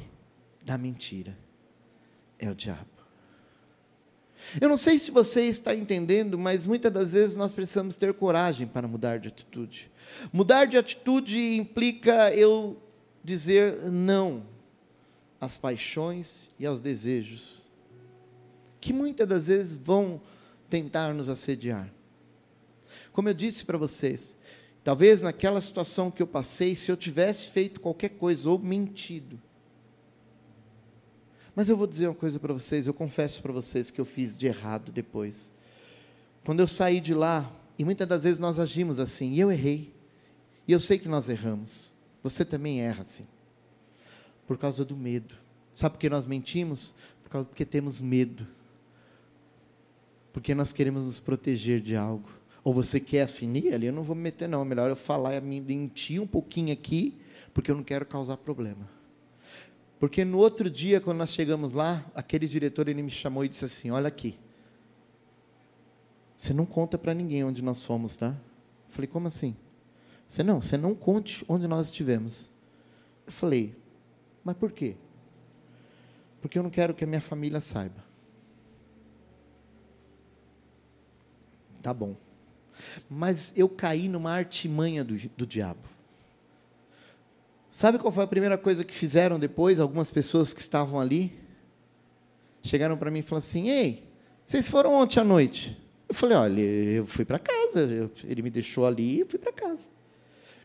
da 0.63 0.77
mentira 0.77 1.37
é 2.39 2.49
o 2.49 2.55
diabo. 2.55 2.89
Eu 4.59 4.67
não 4.67 4.77
sei 4.77 4.97
se 4.97 5.11
você 5.11 5.45
está 5.45 5.75
entendendo, 5.75 6.37
mas 6.37 6.65
muitas 6.65 6.91
das 6.91 7.13
vezes 7.13 7.35
nós 7.35 7.53
precisamos 7.53 7.95
ter 7.95 8.11
coragem 8.13 8.65
para 8.65 8.87
mudar 8.87 9.19
de 9.19 9.27
atitude. 9.27 9.91
Mudar 10.33 10.65
de 10.65 10.77
atitude 10.77 11.55
implica 11.55 12.33
eu 12.33 12.81
dizer 13.23 13.83
não 13.91 14.43
às 15.39 15.57
paixões 15.57 16.49
e 16.57 16.65
aos 16.65 16.81
desejos 16.81 17.60
que 18.81 18.91
muitas 18.91 19.27
das 19.27 19.47
vezes 19.47 19.75
vão 19.75 20.19
tentar 20.67 21.13
nos 21.13 21.29
assediar. 21.29 21.87
Como 23.13 23.29
eu 23.29 23.33
disse 23.33 23.63
para 23.63 23.77
vocês, 23.77 24.35
talvez 24.83 25.21
naquela 25.21 25.61
situação 25.61 26.09
que 26.09 26.21
eu 26.21 26.27
passei, 26.27 26.75
se 26.75 26.91
eu 26.91 26.97
tivesse 26.97 27.51
feito 27.51 27.79
qualquer 27.79 28.09
coisa 28.09 28.49
ou 28.49 28.57
mentido, 28.57 29.39
mas 31.55 31.69
eu 31.69 31.77
vou 31.77 31.85
dizer 31.85 32.07
uma 32.07 32.15
coisa 32.15 32.39
para 32.39 32.53
vocês, 32.53 32.87
eu 32.87 32.93
confesso 32.93 33.41
para 33.41 33.51
vocês 33.51 33.91
que 33.91 34.01
eu 34.01 34.05
fiz 34.05 34.37
de 34.37 34.47
errado 34.47 34.91
depois. 34.91 35.51
Quando 36.45 36.61
eu 36.61 36.67
saí 36.67 36.99
de 36.99 37.13
lá, 37.13 37.51
e 37.77 37.83
muitas 37.83 38.07
das 38.07 38.23
vezes 38.23 38.39
nós 38.39 38.57
agimos 38.57 38.99
assim, 38.99 39.33
e 39.33 39.39
eu 39.39 39.51
errei, 39.51 39.93
e 40.67 40.71
eu 40.71 40.79
sei 40.79 40.97
que 40.97 41.09
nós 41.09 41.27
erramos, 41.27 41.93
você 42.23 42.45
também 42.45 42.81
erra 42.81 43.01
assim, 43.01 43.27
por 44.47 44.57
causa 44.57 44.85
do 44.85 44.95
medo. 44.95 45.35
Sabe 45.75 45.95
por 45.95 45.99
que 45.99 46.09
nós 46.09 46.25
mentimos? 46.25 46.95
Por 47.21 47.29
causa, 47.29 47.45
porque 47.45 47.65
temos 47.65 47.99
medo 47.99 48.47
porque 50.31 50.55
nós 50.55 50.71
queremos 50.71 51.05
nos 51.05 51.19
proteger 51.19 51.81
de 51.81 51.95
algo. 51.95 52.29
Ou 52.63 52.73
você 52.73 52.99
quer 52.99 53.23
assim, 53.23 53.49
ali 53.73 53.87
eu 53.87 53.93
não 53.93 54.03
vou 54.03 54.15
me 54.15 54.21
meter 54.21 54.47
não, 54.47 54.61
é 54.61 54.65
melhor 54.65 54.89
eu 54.89 54.95
falar 54.95 55.35
e 55.35 55.41
mentir 55.41 56.21
um 56.21 56.27
pouquinho 56.27 56.71
aqui, 56.71 57.17
porque 57.53 57.71
eu 57.71 57.75
não 57.75 57.83
quero 57.83 58.05
causar 58.05 58.37
problema. 58.37 58.87
Porque 59.99 60.23
no 60.23 60.37
outro 60.37 60.69
dia, 60.69 60.99
quando 60.99 61.17
nós 61.17 61.31
chegamos 61.31 61.73
lá, 61.73 62.05
aquele 62.15 62.47
diretor 62.47 62.87
ele 62.87 63.03
me 63.03 63.11
chamou 63.11 63.45
e 63.45 63.49
disse 63.49 63.65
assim: 63.65 63.91
Olha 63.91 64.07
aqui, 64.07 64.37
você 66.35 66.53
não 66.53 66.65
conta 66.65 66.97
para 66.97 67.13
ninguém 67.13 67.43
onde 67.43 67.63
nós 67.63 67.83
fomos, 67.83 68.15
tá? 68.15 68.29
Eu 68.29 68.93
falei: 68.93 69.07
Como 69.07 69.27
assim? 69.27 69.55
Você 70.25 70.43
não, 70.43 70.61
você 70.61 70.77
não 70.77 70.95
conte 70.95 71.45
onde 71.47 71.67
nós 71.67 71.87
estivemos. 71.87 72.49
Eu 73.27 73.31
falei: 73.31 73.75
Mas 74.43 74.55
por 74.55 74.71
quê? 74.71 74.95
Porque 76.41 76.57
eu 76.57 76.63
não 76.63 76.69
quero 76.71 76.93
que 76.95 77.03
a 77.03 77.07
minha 77.07 77.21
família 77.21 77.59
saiba. 77.59 78.10
Tá 81.81 81.93
bom. 81.93 82.15
Mas 83.09 83.53
eu 83.55 83.67
caí 83.67 84.07
numa 84.07 84.31
artimanha 84.31 85.03
do, 85.03 85.15
do 85.37 85.45
diabo. 85.45 85.89
Sabe 87.71 87.97
qual 87.97 88.11
foi 88.11 88.23
a 88.23 88.27
primeira 88.27 88.57
coisa 88.57 88.83
que 88.83 88.93
fizeram 88.93 89.39
depois, 89.39 89.79
algumas 89.79 90.11
pessoas 90.11 90.53
que 90.53 90.61
estavam 90.61 90.99
ali? 90.99 91.41
chegaram 92.63 92.97
para 92.97 93.09
mim 93.09 93.19
e 93.19 93.21
falaram 93.21 93.45
assim: 93.45 93.69
Ei, 93.69 94.03
vocês 94.45 94.69
foram 94.69 94.93
ontem 94.93 95.19
à 95.19 95.23
noite? 95.23 95.77
Eu 96.07 96.15
falei: 96.15 96.37
Olha, 96.37 96.61
eu 96.61 97.05
fui 97.05 97.25
para 97.25 97.39
casa. 97.39 97.81
Eu, 97.81 98.11
ele 98.23 98.41
me 98.41 98.49
deixou 98.49 98.85
ali 98.85 99.21
e 99.21 99.25
fui 99.25 99.39
para 99.39 99.51
casa. 99.51 99.87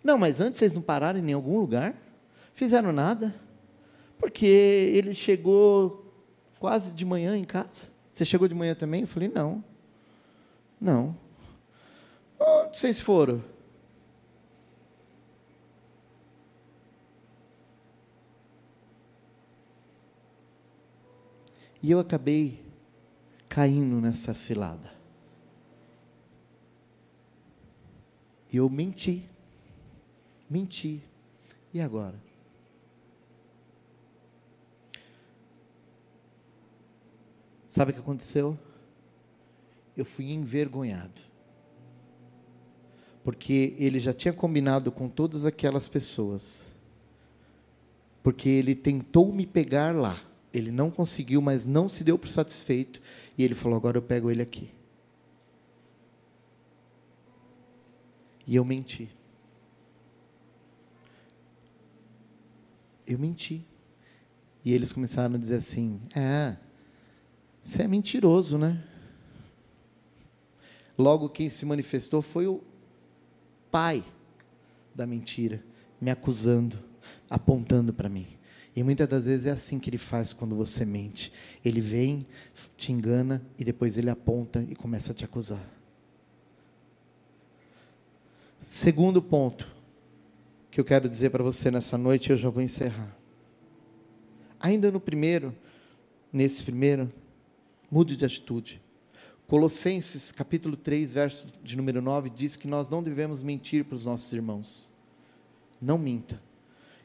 Não, 0.02 0.18
mas 0.18 0.40
antes 0.40 0.58
vocês 0.58 0.72
não 0.72 0.82
pararam 0.82 1.18
em 1.18 1.32
algum 1.32 1.58
lugar? 1.58 1.94
Fizeram 2.54 2.92
nada? 2.92 3.34
Porque 4.18 4.46
ele 4.46 5.14
chegou 5.14 6.12
quase 6.58 6.92
de 6.92 7.04
manhã 7.04 7.36
em 7.36 7.44
casa. 7.44 7.88
Você 8.12 8.24
chegou 8.24 8.48
de 8.48 8.54
manhã 8.54 8.74
também? 8.74 9.02
Eu 9.02 9.08
falei: 9.08 9.30
Não. 9.32 9.64
Não. 10.80 11.16
Onde 12.38 12.78
vocês 12.78 13.00
foram? 13.00 13.42
E 21.82 21.90
eu 21.90 21.98
acabei 22.00 22.64
caindo 23.48 24.00
nessa 24.00 24.34
cilada. 24.34 24.92
E 28.52 28.56
eu 28.56 28.68
menti. 28.68 29.28
Menti. 30.48 31.02
E 31.72 31.80
agora? 31.80 32.20
Sabe 37.68 37.90
o 37.90 37.94
que 37.94 38.00
aconteceu? 38.00 38.58
Eu 39.96 40.04
fui 40.04 40.32
envergonhado. 40.32 41.20
Porque 43.24 43.74
ele 43.78 43.98
já 43.98 44.12
tinha 44.12 44.32
combinado 44.32 44.92
com 44.92 45.08
todas 45.08 45.44
aquelas 45.44 45.88
pessoas. 45.88 46.72
Porque 48.22 48.48
ele 48.48 48.74
tentou 48.74 49.32
me 49.32 49.46
pegar 49.46 49.94
lá. 49.94 50.22
Ele 50.52 50.70
não 50.70 50.90
conseguiu, 50.90 51.40
mas 51.40 51.66
não 51.66 51.88
se 51.88 52.04
deu 52.04 52.18
por 52.18 52.28
satisfeito. 52.28 53.00
E 53.36 53.42
ele 53.42 53.54
falou: 53.54 53.76
agora 53.76 53.98
eu 53.98 54.02
pego 54.02 54.30
ele 54.30 54.42
aqui. 54.42 54.70
E 58.46 58.54
eu 58.54 58.64
menti. 58.64 59.08
Eu 63.06 63.18
menti. 63.18 63.64
E 64.64 64.72
eles 64.72 64.92
começaram 64.92 65.34
a 65.34 65.38
dizer 65.38 65.56
assim: 65.56 66.00
É, 66.14 66.56
você 67.62 67.82
é 67.82 67.88
mentiroso, 67.88 68.56
né? 68.56 68.82
Logo, 70.98 71.28
quem 71.28 71.50
se 71.50 71.66
manifestou 71.66 72.22
foi 72.22 72.46
o 72.46 72.62
pai 73.70 74.02
da 74.94 75.06
mentira, 75.06 75.62
me 76.00 76.10
acusando, 76.10 76.78
apontando 77.28 77.92
para 77.92 78.08
mim. 78.08 78.26
E 78.74 78.82
muitas 78.82 79.08
das 79.08 79.24
vezes 79.24 79.46
é 79.46 79.50
assim 79.50 79.78
que 79.78 79.88
ele 79.88 79.98
faz 79.98 80.32
quando 80.32 80.54
você 80.54 80.84
mente. 80.84 81.32
Ele 81.64 81.80
vem, 81.80 82.26
te 82.76 82.92
engana 82.92 83.42
e 83.58 83.64
depois 83.64 83.96
ele 83.96 84.10
aponta 84.10 84.66
e 84.68 84.74
começa 84.74 85.12
a 85.12 85.14
te 85.14 85.24
acusar. 85.24 85.64
Segundo 88.58 89.22
ponto 89.22 89.74
que 90.70 90.80
eu 90.80 90.84
quero 90.84 91.08
dizer 91.08 91.30
para 91.30 91.42
você 91.42 91.70
nessa 91.70 91.96
noite, 91.96 92.30
eu 92.30 92.36
já 92.36 92.50
vou 92.50 92.62
encerrar. 92.62 93.16
Ainda 94.60 94.90
no 94.90 95.00
primeiro, 95.00 95.54
nesse 96.30 96.62
primeiro, 96.62 97.10
mude 97.90 98.14
de 98.14 98.24
atitude. 98.24 98.82
Colossenses 99.46 100.32
capítulo 100.32 100.76
3, 100.76 101.12
verso 101.12 101.46
de 101.62 101.76
número 101.76 102.02
9, 102.02 102.30
diz 102.30 102.56
que 102.56 102.66
nós 102.66 102.88
não 102.88 103.02
devemos 103.02 103.42
mentir 103.42 103.84
para 103.84 103.94
os 103.94 104.04
nossos 104.04 104.32
irmãos. 104.32 104.90
Não 105.80 105.96
minta. 105.96 106.42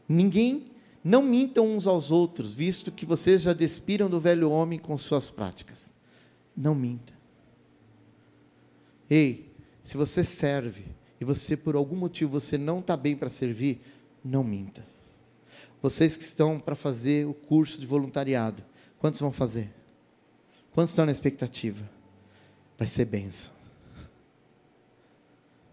Ninguém 0.10 0.71
não 1.04 1.21
mintam 1.21 1.67
uns 1.67 1.86
aos 1.86 2.12
outros, 2.12 2.54
visto 2.54 2.91
que 2.91 3.06
vocês 3.06 3.43
já 3.43 3.54
despiram 3.54 4.10
do 4.10 4.19
velho 4.19 4.49
homem 4.49 4.80
com 4.80 4.97
suas 4.97 5.30
práticas. 5.30 5.89
Não 6.58 6.73
minta. 6.73 7.13
Ei, 9.08 9.51
se 9.84 9.95
você 9.95 10.23
serve 10.23 10.86
e 11.19 11.25
você 11.25 11.56
por 11.56 11.75
algum 11.75 11.95
motivo 11.95 12.32
você 12.32 12.58
não 12.58 12.80
está 12.80 12.97
bem 12.97 13.15
para 13.15 13.30
servir, 13.30 13.82
não 14.23 14.43
minta. 14.43 14.84
Vocês 15.80 16.17
que 16.17 16.23
estão 16.23 16.60
para 16.60 16.75
fazer 16.75 17.27
o 17.27 17.34
curso 17.34 17.80
de 17.80 17.86
voluntariado, 17.86 18.63
quantos 18.97 19.19
vão 19.19 19.32
fazer? 19.32 19.71
Quantos 20.71 20.91
estão 20.91 21.06
na 21.06 21.12
expectativa? 21.12 22.00
Vai 22.82 22.88
ser 22.88 23.06
benção. 23.06 23.54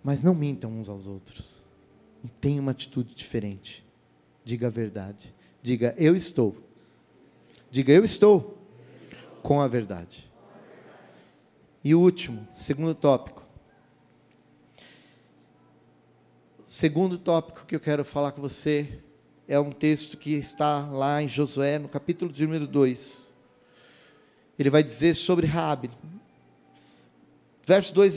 Mas 0.05 0.23
não 0.23 0.35
mintam 0.35 0.71
uns 0.71 0.91
aos 0.91 1.07
outros. 1.07 1.57
Tenha 2.39 2.61
uma 2.61 2.73
atitude 2.73 3.15
diferente. 3.15 3.83
Diga 4.45 4.67
a 4.67 4.71
verdade. 4.71 5.35
Diga, 5.63 5.95
eu 5.97 6.15
estou. 6.15 6.55
Diga, 7.71 7.95
eu 7.95 8.05
estou 8.05 8.59
com 9.43 9.59
a 9.59 9.67
verdade. 9.67 10.31
E 11.83 11.95
o 11.95 12.01
último, 12.01 12.47
segundo 12.55 12.95
tópico. 12.95 13.43
Segundo 16.63 17.17
tópico 17.17 17.65
que 17.65 17.75
eu 17.75 17.81
quero 17.81 18.05
falar 18.05 18.33
com 18.33 18.43
você 18.43 19.01
é 19.49 19.59
um 19.59 19.73
texto 19.73 20.19
que 20.19 20.35
está 20.35 20.87
lá 20.87 21.23
em 21.23 21.27
Josué, 21.27 21.79
no 21.79 21.89
capítulo 21.89 22.31
de 22.31 22.45
número 22.45 22.67
2. 22.67 23.35
Ele 24.59 24.69
vai 24.69 24.83
dizer 24.83 25.15
sobre 25.15 25.47
Raabe. 25.47 25.91
Verso 27.69 27.95
2, 27.95 28.17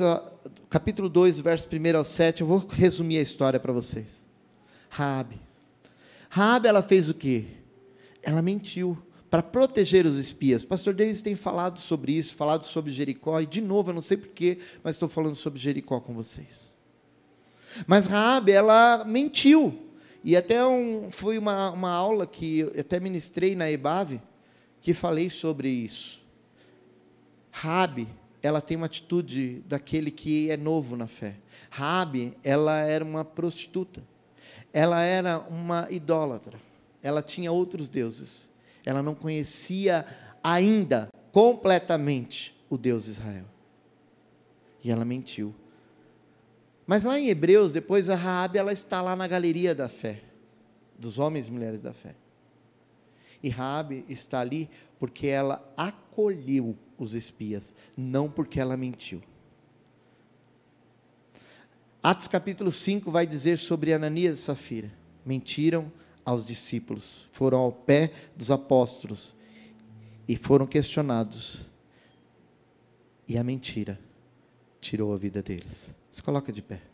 capítulo 0.69 1.09
2, 1.09 1.41
verso 1.41 1.67
1 1.67 1.97
ao 1.97 2.05
7, 2.05 2.39
eu 2.39 2.47
vou 2.47 2.65
resumir 2.69 3.17
a 3.17 3.21
história 3.21 3.59
para 3.59 3.73
vocês. 3.73 4.25
Raabe 4.89 5.41
Raabe 6.29 6.69
ela 6.69 6.81
fez 6.81 7.09
o 7.09 7.13
quê? 7.13 7.47
Ela 8.23 8.41
mentiu 8.41 8.97
para 9.29 9.43
proteger 9.43 10.05
os 10.05 10.17
espias. 10.17 10.63
Pastor 10.63 10.93
Davis 10.93 11.21
tem 11.21 11.35
falado 11.35 11.79
sobre 11.79 12.13
isso, 12.13 12.33
falado 12.33 12.63
sobre 12.63 12.93
Jericó, 12.93 13.41
e 13.41 13.45
de 13.45 13.59
novo, 13.59 13.89
eu 13.89 13.93
não 13.93 14.01
sei 14.01 14.15
porquê, 14.15 14.57
mas 14.81 14.95
estou 14.95 15.09
falando 15.09 15.35
sobre 15.35 15.59
Jericó 15.59 15.99
com 15.99 16.13
vocês. 16.13 16.73
Mas 17.85 18.07
Raabe, 18.07 18.53
ela 18.53 19.03
mentiu. 19.03 19.77
E 20.23 20.37
até 20.37 20.65
um, 20.65 21.11
foi 21.11 21.37
uma, 21.37 21.71
uma 21.71 21.91
aula 21.91 22.25
que 22.25 22.59
eu 22.59 22.71
até 22.79 23.01
ministrei 23.01 23.53
na 23.53 23.69
EBAV, 23.69 24.21
que 24.81 24.93
falei 24.93 25.29
sobre 25.29 25.67
isso. 25.67 26.21
Raabe, 27.51 28.07
ela 28.41 28.61
tem 28.61 28.77
uma 28.77 28.85
atitude 28.85 29.63
daquele 29.67 30.11
que 30.11 30.49
é 30.49 30.57
novo 30.57 30.95
na 30.95 31.07
fé. 31.07 31.35
Raabe, 31.69 32.33
ela 32.43 32.81
era 32.81 33.03
uma 33.03 33.23
prostituta 33.23 34.01
ela 34.73 35.01
era 35.01 35.39
uma 35.39 35.87
idólatra. 35.89 36.59
Ela 37.01 37.21
tinha 37.21 37.51
outros 37.51 37.89
deuses. 37.89 38.49
Ela 38.85 39.01
não 39.01 39.13
conhecia 39.13 40.05
ainda 40.43 41.09
completamente 41.31 42.55
o 42.69 42.77
Deus 42.77 43.07
Israel. 43.07 43.45
E 44.83 44.91
ela 44.91 45.05
mentiu. 45.05 45.53
Mas 46.85 47.03
lá 47.03 47.19
em 47.19 47.27
Hebreus, 47.27 47.71
depois 47.71 48.09
a 48.09 48.15
Raabe, 48.15 48.57
ela 48.57 48.73
está 48.73 49.01
lá 49.01 49.15
na 49.15 49.27
galeria 49.27 49.75
da 49.75 49.87
fé, 49.87 50.21
dos 50.97 51.19
homens 51.19 51.47
e 51.47 51.51
mulheres 51.51 51.81
da 51.81 51.93
fé. 51.93 52.15
E 53.43 53.49
Raabe 53.49 54.05
está 54.07 54.39
ali 54.39 54.69
porque 54.99 55.27
ela 55.27 55.67
acolheu 55.75 56.77
os 56.97 57.13
espias, 57.13 57.75
não 57.97 58.29
porque 58.29 58.59
ela 58.59 58.77
mentiu. 58.77 59.21
Atos 62.03 62.27
capítulo 62.27 62.71
5 62.71 63.11
vai 63.11 63.25
dizer 63.25 63.57
sobre 63.57 63.93
Ananias 63.93 64.39
e 64.39 64.41
Safira. 64.41 64.91
Mentiram 65.25 65.91
aos 66.25 66.45
discípulos, 66.45 67.29
foram 67.31 67.59
ao 67.59 67.71
pé 67.71 68.11
dos 68.35 68.51
apóstolos 68.51 69.35
e 70.27 70.35
foram 70.35 70.65
questionados. 70.65 71.69
E 73.27 73.37
a 73.37 73.43
mentira 73.43 73.99
tirou 74.79 75.13
a 75.13 75.17
vida 75.17 75.41
deles. 75.41 75.95
Se 76.09 76.21
coloca 76.21 76.51
de 76.51 76.61
pé. 76.61 76.90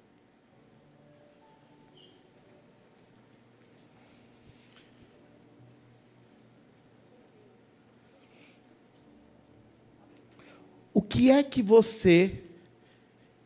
O 10.98 11.02
que 11.04 11.30
é 11.30 11.44
que 11.44 11.62
você 11.62 12.44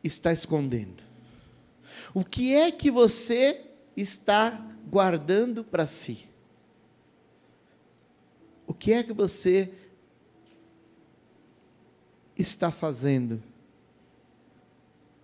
está 0.02 0.32
escondendo? 0.32 1.04
O 2.14 2.24
que 2.24 2.56
é 2.56 2.72
que 2.72 2.89
você 2.89 3.66
está 3.93 4.74
guardando 4.89 5.62
para 5.62 5.86
si? 5.86 6.30
O 8.66 8.74
que 8.74 8.93
é 8.93 9.04
que 9.04 9.12
você 9.12 9.70
está 12.38 12.72
fazendo? 12.72 13.43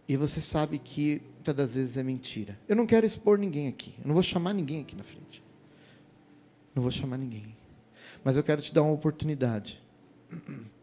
E 0.06 0.18
você 0.18 0.42
sabe 0.42 0.80
que 0.80 1.22
muitas 1.36 1.56
das 1.56 1.76
vezes 1.76 1.96
é 1.96 2.04
mentira. 2.04 2.60
Eu 2.68 2.76
não 2.76 2.86
quero 2.86 3.06
expor 3.06 3.38
ninguém 3.38 3.70
aqui. 3.70 3.96
Eu 4.00 4.08
não 4.08 4.14
vou 4.14 4.22
chamar 4.22 4.52
ninguém 4.52 4.82
aqui 4.82 4.98
na 4.98 5.04
frente. 5.04 5.42
Não 6.76 6.84
vou 6.84 6.92
chamar 6.92 7.18
ninguém. 7.18 7.56
Mas 8.22 8.36
eu 8.36 8.44
quero 8.44 8.62
te 8.62 8.74
dar 8.74 8.84
uma 8.84 8.92
oportunidade 8.92 9.82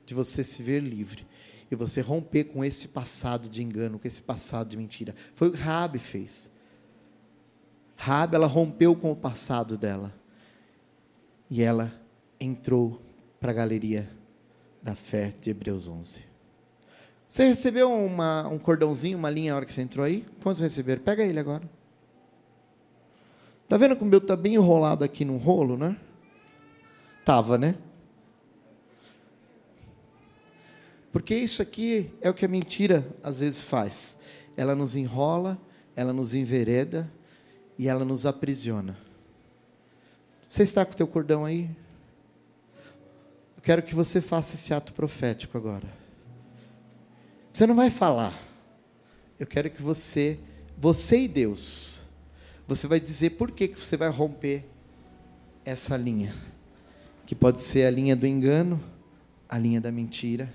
de 0.07 0.15
você 0.15 0.43
se 0.43 0.63
ver 0.63 0.81
livre 0.81 1.34
e 1.71 1.77
você 1.77 2.01
romper 2.01 2.45
com 2.45 2.65
esse 2.65 2.89
passado 2.89 3.49
de 3.49 3.63
engano, 3.63 3.99
com 3.99 4.07
esse 4.07 4.23
passado 4.23 4.69
de 4.69 4.77
mentira. 4.77 5.15
Foi 5.35 5.49
o 5.49 5.53
que 5.53 5.59
Rabi 5.59 5.99
fez. 5.99 6.51
Rabi, 7.97 8.37
ela 8.37 8.47
rompeu 8.47 8.95
com 8.95 9.11
o 9.11 9.17
passado 9.17 9.77
dela. 9.77 10.13
E 11.51 11.63
ela 11.63 11.93
entrou 12.41 13.01
para 13.41 13.51
a 13.51 13.55
galeria 13.55 14.09
da 14.83 14.95
fé 14.95 15.35
de 15.41 15.51
Hebreus 15.51 15.89
11. 15.89 16.25
Você 17.27 17.47
recebeu 17.47 17.93
uma, 17.93 18.47
um 18.49 18.59
cordãozinho, 18.59 19.19
uma 19.19 19.31
linha 19.31 19.53
na 19.53 19.57
hora 19.57 19.67
que 19.67 19.73
você 19.73 19.83
entrou 19.83 20.05
aí? 20.05 20.25
Quantos 20.43 20.61
receberam? 20.61 21.03
Pega 21.03 21.25
ele 21.25 21.41
agora. 21.41 21.69
Tá 23.69 23.77
vendo 23.77 23.97
como 23.97 24.09
o 24.09 24.11
meu 24.11 24.19
está 24.19 24.37
bem 24.37 24.55
enrolado 24.55 25.05
aqui 25.05 25.25
num 25.25 25.39
rolo, 25.39 25.77
né? 25.77 25.97
Tava, 27.25 27.57
né? 27.57 27.77
Porque 31.15 31.37
isso 31.37 31.63
aqui 31.63 32.11
é 32.21 32.29
o 32.29 32.35
que 32.35 32.45
a 32.45 32.49
mentira 32.49 33.07
às 33.23 33.39
vezes 33.39 33.63
faz. 33.63 34.19
Ela 34.57 34.75
nos 34.75 34.97
enrola, 34.97 35.57
ela 35.95 36.13
nos 36.13 36.35
envereda 36.35 37.09
e 37.79 37.87
ela 37.87 38.05
nos 38.05 38.27
aprisiona. 38.27 38.99
Você 40.49 40.65
está 40.65 40.85
com 40.85 40.91
o 40.91 40.97
teu 40.97 41.07
cordão 41.07 41.45
aí? 41.45 41.71
Eu 43.57 43.63
quero 43.63 43.81
que 43.81 43.95
você 43.95 44.21
faça 44.21 44.57
esse 44.57 44.75
ato 44.75 44.93
profético 44.93 45.57
agora. 45.57 45.87
Você 47.53 47.65
não 47.65 47.77
vai 47.77 47.91
falar. 47.91 48.37
Eu 49.39 49.47
quero 49.47 49.71
que 49.71 49.81
você, 49.81 50.37
você 50.77 51.21
e 51.21 51.29
Deus, 51.29 52.09
você 52.67 52.89
vai 52.89 52.99
dizer 52.99 53.31
por 53.31 53.53
que, 53.53 53.69
que 53.69 53.79
você 53.79 53.97
vai 53.97 54.09
romper 54.09 54.65
essa 55.65 55.97
linha. 55.97 56.35
Que 57.25 57.37
pode 57.37 57.61
ser 57.61 57.87
a 57.87 57.91
linha 57.93 58.17
do 58.17 58.27
engano, 58.27 58.83
a 59.49 59.57
linha 59.57 59.81
da 59.81 59.93
mentira, 59.93 60.53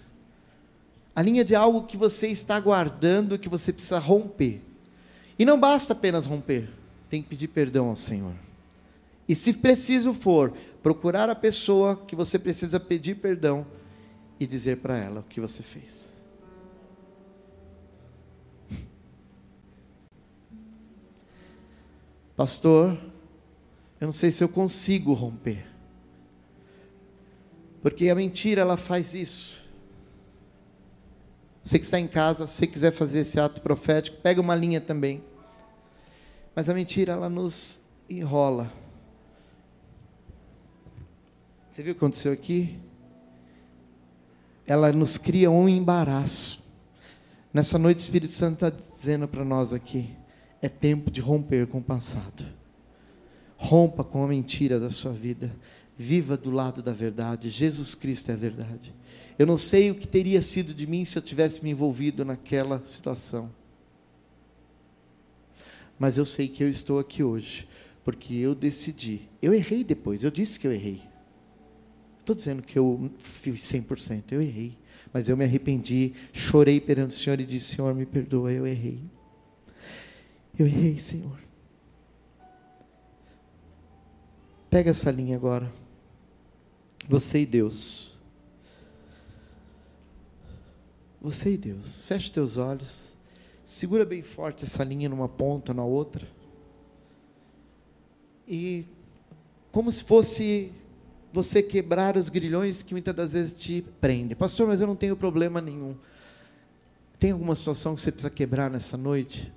a 1.20 1.22
linha 1.22 1.44
de 1.44 1.54
algo 1.54 1.84
que 1.84 1.98
você 1.98 2.30
está 2.30 2.58
guardando, 2.58 3.38
que 3.38 3.50
você 3.50 3.74
precisa 3.74 4.00
romper. 4.00 4.62
E 5.38 5.44
não 5.44 5.60
basta 5.60 5.92
apenas 5.92 6.26
romper, 6.26 6.70
tem 7.10 7.22
que 7.22 7.28
pedir 7.28 7.50
perdão 7.50 7.90
ao 7.90 7.96
Senhor. 7.98 8.32
E 9.28 9.36
se 9.36 9.52
preciso 9.52 10.14
for, 10.14 10.54
procurar 10.82 11.30
a 11.30 11.36
pessoa 11.36 11.98
que 11.98 12.16
você 12.16 12.40
precisa 12.40 12.80
pedir 12.80 13.16
perdão 13.16 13.68
e 14.40 14.48
dizer 14.48 14.78
para 14.78 14.98
ela 14.98 15.20
o 15.20 15.24
que 15.24 15.42
você 15.42 15.62
fez. 15.62 16.08
Pastor, 22.34 22.98
eu 24.00 24.06
não 24.06 24.14
sei 24.14 24.32
se 24.32 24.42
eu 24.42 24.48
consigo 24.48 25.12
romper. 25.12 25.68
Porque 27.82 28.08
a 28.08 28.16
mentira 28.16 28.62
ela 28.62 28.78
faz 28.78 29.14
isso. 29.14 29.59
Você 31.70 31.78
que 31.78 31.86
está 31.86 32.00
em 32.00 32.08
casa, 32.08 32.48
se 32.48 32.66
quiser 32.66 32.92
fazer 32.92 33.20
esse 33.20 33.40
ato 33.40 33.62
profético, 33.62 34.18
pega 34.24 34.42
uma 34.42 34.56
linha 34.56 34.82
também. 34.82 35.24
Mas 36.56 36.68
a 36.68 36.74
mentira 36.74 37.14
ela 37.14 37.30
nos 37.30 37.80
enrola. 38.10 38.74
Você 41.70 41.84
viu 41.84 41.92
o 41.92 41.94
que 41.94 42.00
aconteceu 42.00 42.34
aqui? 42.34 42.80
Ela 44.66 44.92
nos 44.92 45.20
cria 45.20 45.52
um 45.52 45.70
embaraço. 45.70 46.60
Nessa 47.54 47.78
noite, 47.78 48.00
o 48.00 48.02
Espírito 48.02 48.34
Santo 48.34 48.66
está 48.66 48.72
dizendo 48.72 49.28
para 49.28 49.46
nós 49.46 49.72
aqui: 49.72 50.10
é 50.64 50.70
tempo 50.70 51.12
de 51.12 51.22
romper 51.22 51.68
com 51.68 51.78
o 51.78 51.84
passado. 51.84 52.48
Rompa 53.58 54.04
com 54.04 54.24
a 54.24 54.28
mentira 54.28 54.80
da 54.80 54.90
sua 54.90 55.12
vida. 55.12 55.56
Viva 56.02 56.38
do 56.38 56.50
lado 56.50 56.82
da 56.82 56.94
verdade. 56.94 57.50
Jesus 57.50 57.94
Cristo 57.94 58.32
é 58.32 58.34
a 58.34 58.38
verdade. 58.38 58.96
Eu 59.38 59.46
não 59.46 59.58
sei 59.58 59.92
o 59.92 59.96
que 59.96 60.08
teria 60.08 60.42
sido 60.42 60.74
de 60.74 60.88
mim 60.88 61.04
se 61.04 61.18
eu 61.18 61.22
tivesse 61.22 61.64
me 61.64 61.70
envolvido 61.70 62.24
naquela 62.24 62.82
situação. 62.86 63.52
Mas 66.00 66.18
eu 66.18 66.26
sei 66.26 66.48
que 66.48 66.64
eu 66.64 66.70
estou 66.70 66.98
aqui 66.98 67.22
hoje, 67.22 67.68
porque 68.04 68.34
eu 68.34 68.56
decidi. 68.56 69.28
Eu 69.42 69.54
errei 69.54 69.84
depois, 69.84 70.24
eu 70.24 70.32
disse 70.32 70.58
que 70.58 70.66
eu 70.66 70.72
errei 70.72 71.10
estou 72.32 72.36
dizendo 72.36 72.62
que 72.62 72.78
eu 72.78 73.12
fiz 73.18 73.62
100%, 73.62 74.32
eu 74.32 74.42
errei. 74.42 74.78
Mas 75.12 75.28
eu 75.28 75.36
me 75.36 75.44
arrependi, 75.44 76.14
chorei 76.32 76.80
perante 76.80 77.16
o 77.16 77.20
Senhor 77.20 77.40
e 77.40 77.46
disse: 77.46 77.76
Senhor, 77.76 77.94
me 77.96 78.06
perdoa, 78.06 78.52
eu 78.52 78.68
errei. 78.68 79.00
Eu 80.58 80.68
errei, 80.68 81.00
Senhor. 81.00 81.40
Pega 84.70 84.92
essa 84.92 85.10
linha 85.10 85.36
agora. 85.36 85.72
Você 87.10 87.40
e 87.40 87.46
Deus. 87.48 88.16
Você 91.20 91.54
e 91.54 91.58
Deus. 91.58 92.04
Feche 92.04 92.32
teus 92.32 92.56
olhos. 92.56 93.16
Segura 93.64 94.06
bem 94.06 94.22
forte 94.22 94.64
essa 94.64 94.84
linha 94.84 95.10
numa 95.10 95.28
ponta, 95.28 95.74
na 95.74 95.84
outra. 95.84 96.28
E 98.48 98.86
como 99.72 99.92
se 99.92 100.04
fosse 100.04 100.72
você 101.34 101.64
quebrar 101.64 102.16
os 102.16 102.30
grilhões 102.30 102.84
que 102.84 102.94
muitas 102.94 103.16
das 103.16 103.34
vezes 103.34 103.56
te 103.56 103.84
prendem. 104.00 104.38
Pastor, 104.38 104.68
mas 104.68 104.80
eu 104.80 104.86
não 104.86 104.96
tenho 104.96 105.18
problema 105.18 105.60
nenhum. 105.60 105.96
Tem 107.20 107.32
alguma 107.32 107.56
situação 107.56 107.96
que 107.96 108.02
você 108.02 108.12
precisa 108.12 108.30
quebrar 108.30 108.70
nessa 108.70 108.96
noite? 108.96 109.52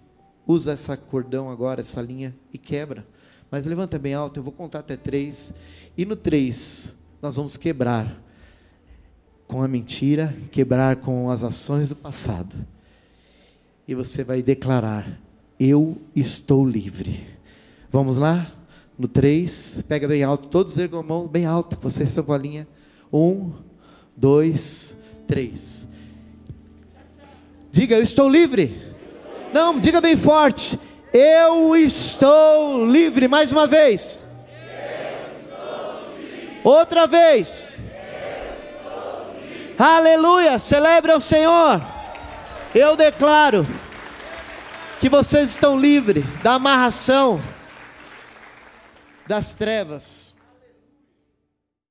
Usa 0.47 0.73
essa 0.73 0.97
cordão 0.97 1.51
agora, 1.51 1.83
essa 1.83 2.01
linha, 2.01 2.35
e 2.51 2.57
quebra. 2.57 3.07
Mas 3.51 3.67
levanta 3.67 3.99
bem 3.99 4.15
alto, 4.15 4.41
eu 4.41 4.43
vou 4.43 4.53
contar 4.55 4.79
até 4.79 4.97
três. 4.97 5.53
E 5.99 6.07
no 6.07 6.17
três, 6.17 6.97
nós 7.23 7.37
vamos 7.37 7.57
quebrar 7.57 8.21
com 9.47 9.63
a 9.63 9.69
mentira, 9.69 10.35
quebrar 10.51 10.97
com 10.97 11.31
as 11.31 11.45
ações 11.45 11.89
do 11.89 11.95
passado. 11.95 12.57
E 13.87 13.95
você 13.95 14.25
vai 14.25 14.43
declarar: 14.43 15.21
Eu 15.59 15.97
estou 16.17 16.69
livre. 16.69 17.25
Vamos 17.93 18.19
lá? 18.19 18.51
No 18.99 19.07
3, 19.07 19.85
pega 19.87 20.09
bem 20.09 20.25
alto, 20.25 20.49
todos 20.49 20.77
ergam 20.77 20.99
a 20.99 21.03
mão 21.03 21.29
bem 21.29 21.47
alto, 21.47 21.79
vocês 21.81 22.09
estão 22.09 22.25
com 22.25 22.33
a 22.33 22.39
linha. 22.39 22.67
1, 23.13 23.53
2, 24.17 24.97
3. 25.27 25.89
Diga, 27.71 27.97
eu 27.97 28.03
estou 28.03 28.29
livre. 28.29 28.95
Não, 29.53 29.79
diga 29.79 30.01
bem 30.01 30.17
forte. 30.17 30.79
Eu 31.13 31.77
estou 31.77 32.87
livre. 32.87 33.29
Mais 33.29 33.53
uma 33.53 33.67
vez. 33.67 34.22
Outra 36.65 37.07
vez. 37.07 37.79
Aleluia. 39.79 40.59
Celebre 40.59 41.13
ao 41.13 41.21
Senhor. 41.21 41.83
Eu 42.75 42.97
declaro 42.97 43.67
que 45.01 45.09
vocês 45.09 45.51
estão 45.51 45.79
livres 45.79 46.25
da 46.43 46.55
amarração 46.55 47.41
das 49.27 49.55
trevas. 49.55 50.22